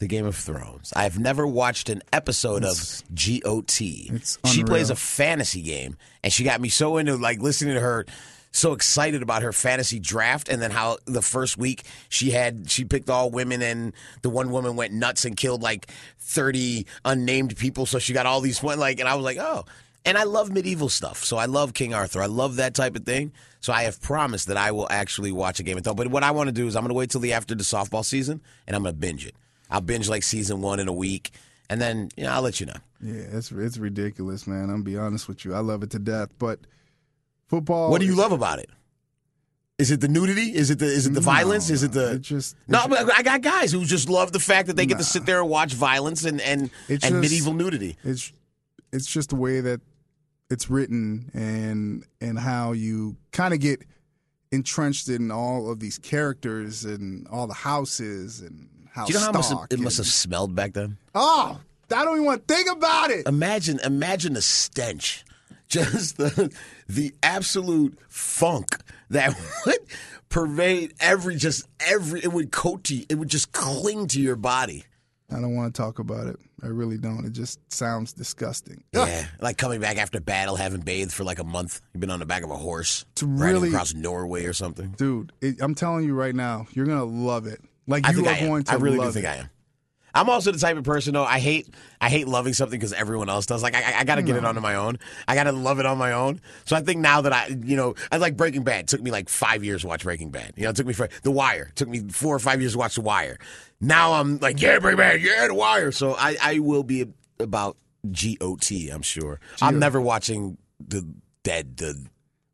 the 0.00 0.08
Game 0.08 0.26
of 0.26 0.34
Thrones. 0.34 0.92
I've 0.96 1.18
never 1.18 1.46
watched 1.46 1.88
an 1.88 2.02
episode 2.12 2.64
of 2.64 3.02
GOT. 3.14 3.80
it's 3.80 4.38
she 4.46 4.64
plays 4.64 4.90
a 4.90 4.96
fantasy 4.96 5.62
game, 5.62 5.96
and 6.24 6.32
she 6.32 6.42
got 6.42 6.60
me 6.60 6.70
so 6.70 6.96
into 6.96 7.16
like 7.16 7.40
listening 7.40 7.74
to 7.74 7.80
her. 7.80 8.06
So 8.52 8.72
excited 8.72 9.22
about 9.22 9.42
her 9.42 9.52
fantasy 9.52 10.00
draft, 10.00 10.48
and 10.48 10.60
then 10.60 10.72
how 10.72 10.98
the 11.04 11.22
first 11.22 11.56
week 11.56 11.84
she 12.08 12.32
had 12.32 12.68
she 12.68 12.84
picked 12.84 13.08
all 13.08 13.30
women, 13.30 13.62
and 13.62 13.92
the 14.22 14.30
one 14.30 14.50
woman 14.50 14.74
went 14.74 14.92
nuts 14.92 15.24
and 15.24 15.36
killed 15.36 15.62
like 15.62 15.86
thirty 16.18 16.86
unnamed 17.04 17.56
people. 17.56 17.86
So 17.86 18.00
she 18.00 18.12
got 18.12 18.26
all 18.26 18.40
these 18.40 18.60
one 18.60 18.80
like, 18.80 18.98
and 18.98 19.08
I 19.08 19.14
was 19.14 19.24
like, 19.24 19.38
oh. 19.38 19.66
And 20.04 20.16
I 20.16 20.24
love 20.24 20.50
medieval 20.50 20.88
stuff, 20.88 21.22
so 21.22 21.36
I 21.36 21.44
love 21.44 21.74
King 21.74 21.92
Arthur. 21.92 22.22
I 22.22 22.26
love 22.26 22.56
that 22.56 22.74
type 22.74 22.96
of 22.96 23.04
thing. 23.04 23.32
So 23.60 23.70
I 23.70 23.82
have 23.82 24.00
promised 24.00 24.48
that 24.48 24.56
I 24.56 24.72
will 24.72 24.88
actually 24.90 25.30
watch 25.30 25.60
a 25.60 25.62
Game 25.62 25.76
of 25.76 25.84
Thrones. 25.84 25.98
But 25.98 26.08
what 26.08 26.24
I 26.24 26.30
want 26.30 26.48
to 26.48 26.52
do 26.52 26.66
is 26.66 26.74
I'm 26.74 26.82
going 26.82 26.88
to 26.88 26.94
wait 26.94 27.10
till 27.10 27.20
the 27.20 27.34
after 27.34 27.54
the 27.54 27.64
softball 27.64 28.02
season, 28.02 28.40
and 28.66 28.74
I'm 28.74 28.82
going 28.82 28.94
to 28.94 28.98
binge 28.98 29.26
it. 29.26 29.34
I'll 29.70 29.80
binge 29.80 30.08
like 30.08 30.22
season 30.22 30.60
one 30.60 30.80
in 30.80 30.88
a 30.88 30.92
week, 30.92 31.30
and 31.68 31.80
then 31.80 32.08
you 32.16 32.24
know 32.24 32.30
I'll 32.32 32.42
let 32.42 32.60
you 32.60 32.66
know. 32.66 32.76
Yeah, 33.02 33.22
it's 33.32 33.50
it's 33.52 33.78
ridiculous, 33.78 34.46
man. 34.46 34.64
I'm 34.64 34.68
gonna 34.68 34.82
be 34.82 34.96
honest 34.98 35.28
with 35.28 35.44
you. 35.44 35.54
I 35.54 35.60
love 35.60 35.82
it 35.82 35.90
to 35.90 35.98
death, 35.98 36.30
but 36.38 36.60
football. 37.48 37.90
What 37.90 38.00
do 38.00 38.06
you 38.06 38.14
love 38.14 38.32
about 38.32 38.58
it? 38.58 38.70
Is 39.78 39.90
it 39.90 40.00
the 40.02 40.08
nudity? 40.08 40.54
Is 40.54 40.70
it 40.70 40.78
the 40.78 40.84
is 40.86 41.06
it 41.06 41.14
the 41.14 41.20
No, 41.20 41.24
violence? 41.24 41.70
Is 41.70 41.82
it 41.82 41.92
the 41.92 42.12
it 42.14 42.20
just- 42.20 42.54
no? 42.68 42.80
I 43.16 43.22
got 43.22 43.40
guys 43.40 43.72
who 43.72 43.84
just 43.86 44.10
love 44.10 44.30
the 44.32 44.40
fact 44.40 44.66
that 44.66 44.76
they 44.76 44.84
get 44.84 44.98
to 44.98 45.04
sit 45.04 45.24
there 45.24 45.40
and 45.40 45.48
watch 45.48 45.72
violence 45.72 46.24
and 46.24 46.40
and, 46.42 46.70
and 46.88 47.00
just- 47.00 47.12
medieval 47.14 47.54
nudity. 47.54 47.96
It's 48.04 48.32
it's 48.92 49.06
just 49.06 49.30
the 49.30 49.36
way 49.36 49.60
that 49.62 49.80
it's 50.50 50.68
written 50.68 51.30
and 51.32 52.04
and 52.20 52.38
how 52.38 52.72
you 52.72 53.16
kind 53.32 53.54
of 53.54 53.60
get 53.60 53.82
entrenched 54.52 55.08
in 55.08 55.30
all 55.30 55.70
of 55.70 55.78
these 55.80 55.96
characters 55.96 56.84
and 56.84 57.26
all 57.28 57.46
the 57.46 57.54
houses 57.54 58.40
and 58.40 58.68
how 58.90 59.06
Do 59.06 59.12
you 59.12 59.18
know 59.20 59.32
how 59.32 59.66
it 59.70 59.78
must 59.78 59.98
have 59.98 60.06
smelled 60.06 60.54
back 60.54 60.72
then? 60.72 60.98
Oh, 61.14 61.60
I 61.92 62.04
don't 62.04 62.14
even 62.16 62.24
want 62.24 62.46
to 62.46 62.54
think 62.54 62.70
about 62.70 63.10
it. 63.10 63.26
Imagine 63.26 63.80
imagine 63.80 64.34
the 64.34 64.42
stench, 64.42 65.24
just 65.68 66.16
the 66.16 66.52
the 66.88 67.14
absolute 67.22 67.98
funk 68.08 68.76
that 69.10 69.34
would 69.66 69.78
pervade 70.28 70.94
every 71.00 71.36
just 71.36 71.66
every 71.80 72.20
it 72.20 72.32
would 72.32 72.50
coat 72.52 72.84
to 72.84 72.96
you, 72.96 73.06
it 73.08 73.16
would 73.16 73.28
just 73.28 73.52
cling 73.52 74.06
to 74.08 74.20
your 74.20 74.36
body. 74.36 74.84
I 75.32 75.34
don't 75.34 75.54
want 75.54 75.72
to 75.72 75.80
talk 75.80 76.00
about 76.00 76.26
it. 76.26 76.36
I 76.62 76.66
really 76.66 76.98
don't. 76.98 77.24
It 77.24 77.32
just 77.32 77.58
sounds 77.72 78.12
disgusting. 78.12 78.82
Yeah, 78.92 79.26
like 79.40 79.56
coming 79.56 79.80
back 79.80 79.96
after 79.96 80.20
battle, 80.20 80.56
having 80.56 80.80
bathed 80.80 81.12
for 81.12 81.24
like 81.24 81.38
a 81.38 81.44
month. 81.44 81.80
You've 81.94 82.00
been 82.00 82.10
on 82.10 82.18
the 82.18 82.26
back 82.26 82.42
of 82.42 82.50
a 82.50 82.56
horse, 82.56 83.04
riding 83.22 83.38
really- 83.38 83.68
across 83.68 83.94
Norway 83.94 84.44
or 84.44 84.52
something. 84.52 84.90
Dude, 84.98 85.32
it, 85.40 85.56
I'm 85.60 85.74
telling 85.74 86.04
you 86.04 86.14
right 86.14 86.34
now, 86.34 86.66
you're 86.72 86.86
gonna 86.86 87.04
love 87.04 87.46
it. 87.46 87.60
Like 87.90 88.06
I 88.06 88.10
you 88.10 88.16
think 88.22 88.28
are 88.28 88.46
going 88.46 88.62
to 88.64 88.72
I 88.72 88.76
really 88.76 88.98
do 88.98 89.10
think 89.10 89.26
it. 89.26 89.28
I 89.28 89.34
am. 89.36 89.50
I'm 90.12 90.28
also 90.28 90.50
the 90.50 90.58
type 90.58 90.76
of 90.76 90.82
person 90.84 91.14
though. 91.14 91.24
I 91.24 91.38
hate 91.38 91.68
I 92.00 92.08
hate 92.08 92.26
loving 92.26 92.52
something 92.52 92.78
because 92.78 92.92
everyone 92.92 93.28
else 93.28 93.46
does. 93.46 93.62
Like 93.62 93.74
I, 93.74 94.00
I 94.00 94.04
got 94.04 94.16
to 94.16 94.22
get 94.22 94.36
it 94.36 94.44
onto 94.44 94.60
my 94.60 94.74
own. 94.74 94.98
I 95.28 95.34
got 95.34 95.44
to 95.44 95.52
love 95.52 95.78
it 95.78 95.86
on 95.86 95.98
my 95.98 96.12
own. 96.12 96.40
So 96.64 96.74
I 96.74 96.80
think 96.80 97.00
now 97.00 97.20
that 97.20 97.32
I, 97.32 97.46
you 97.46 97.76
know, 97.76 97.94
I 98.10 98.16
like 98.16 98.36
Breaking 98.36 98.64
Bad. 98.64 98.80
It 98.80 98.86
took 98.88 99.02
me 99.02 99.10
like 99.10 99.28
five 99.28 99.62
years 99.62 99.82
to 99.82 99.88
watch 99.88 100.02
Breaking 100.02 100.30
Bad. 100.30 100.54
You 100.56 100.64
know, 100.64 100.70
it 100.70 100.76
took 100.76 100.86
me 100.86 100.94
for 100.94 101.08
The 101.22 101.30
Wire. 101.30 101.68
It 101.70 101.76
took 101.76 101.88
me 101.88 102.00
four 102.08 102.34
or 102.34 102.40
five 102.40 102.60
years 102.60 102.72
to 102.72 102.78
watch 102.78 102.96
The 102.96 103.02
Wire. 103.02 103.38
Now 103.80 104.14
I'm 104.14 104.38
like, 104.38 104.60
yeah, 104.60 104.78
Breaking 104.80 104.98
Bad, 104.98 105.22
yeah, 105.22 105.46
The 105.46 105.54
Wire. 105.54 105.92
So 105.92 106.14
I, 106.16 106.36
I 106.42 106.58
will 106.58 106.82
be 106.82 107.06
about 107.38 107.76
G 108.10 108.36
O 108.40 108.56
T. 108.56 108.88
I'm 108.88 109.02
sure. 109.02 109.38
I'm 109.62 109.78
never 109.78 110.00
watching 110.00 110.58
the 110.84 111.06
Dead. 111.44 111.76
The 111.76 112.06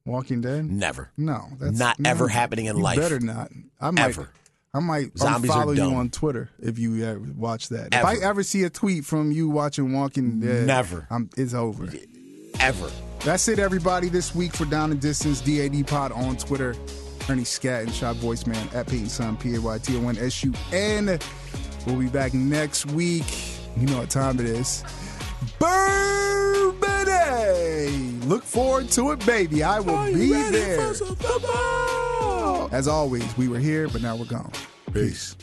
Walking 0.05 0.41
Dead? 0.41 0.67
never. 0.67 1.11
No, 1.17 1.49
that's 1.59 1.79
Not 1.79 1.99
no, 1.99 2.11
ever 2.11 2.29
happening 2.29 2.67
in 2.67 2.77
you 2.77 2.83
life. 2.83 2.99
Better 2.99 3.19
not. 3.19 3.51
I 3.81 3.91
might. 3.93 4.05
Ever. 4.05 4.29
I 4.75 4.81
might 4.81 5.17
Zombies 5.17 5.51
are 5.51 5.65
unfollow 5.65 5.77
you 5.77 5.97
on 5.97 6.11
Twitter 6.11 6.51
if 6.61 6.79
you 6.79 7.05
ever 7.05 7.21
watch 7.37 7.71
that. 7.71 7.95
If 7.95 8.05
I 8.05 8.17
ever 8.17 8.43
see 8.43 8.65
a 8.65 8.71
tweet 8.71 9.05
from 9.05 9.33
you 9.33 9.49
watching 9.49 9.93
Walking 9.93 10.41
Dead, 10.41 10.67
Never. 10.67 11.07
I'm, 11.11 11.31
it's 11.37 11.55
over. 11.55 11.89
Ever. 12.61 12.91
That's 13.25 13.49
it, 13.49 13.59
everybody. 13.59 14.09
This 14.09 14.35
week 14.35 14.55
for 14.55 14.67
Down 14.67 14.91
and 14.91 15.01
Distance, 15.01 15.41
DAD 15.41 15.87
Pod 15.87 16.13
on 16.13 16.37
Twitter. 16.37 16.75
Ernie 17.29 17.45
Scat 17.45 17.83
and 17.83 17.93
Shot 17.93 18.17
Voiceman 18.17 18.73
at 18.75 18.87
Payton 18.87 19.09
Sun, 19.09 19.37
P 19.39 19.55
A 19.57 19.61
Y 19.61 19.79
T 19.79 19.97
O 19.97 20.09
N 20.09 20.17
S 20.19 20.45
U 20.45 20.53
N. 20.73 21.19
We'll 21.87 21.99
be 21.99 22.09
back 22.09 22.35
next 22.35 22.87
week. 22.87 23.25
You 23.77 23.87
know 23.87 23.99
what 23.99 24.11
time 24.11 24.39
it 24.41 24.47
is. 24.47 24.85
Bourbon 25.59 27.07
Day. 27.07 27.89
Look 28.27 28.45
forward 28.45 28.91
to 28.91 29.11
it, 29.13 29.25
baby. 29.27 29.63
I 29.63 29.81
will 29.81 30.07
be 30.13 30.29
there. 30.51 30.95
As 32.73 32.89
always, 32.89 33.37
we 33.37 33.49
were 33.49 33.59
here, 33.59 33.89
but 33.89 34.03
now 34.03 34.17
we're 34.17 34.25
gone. 34.25 34.53
Peace. 34.93 35.37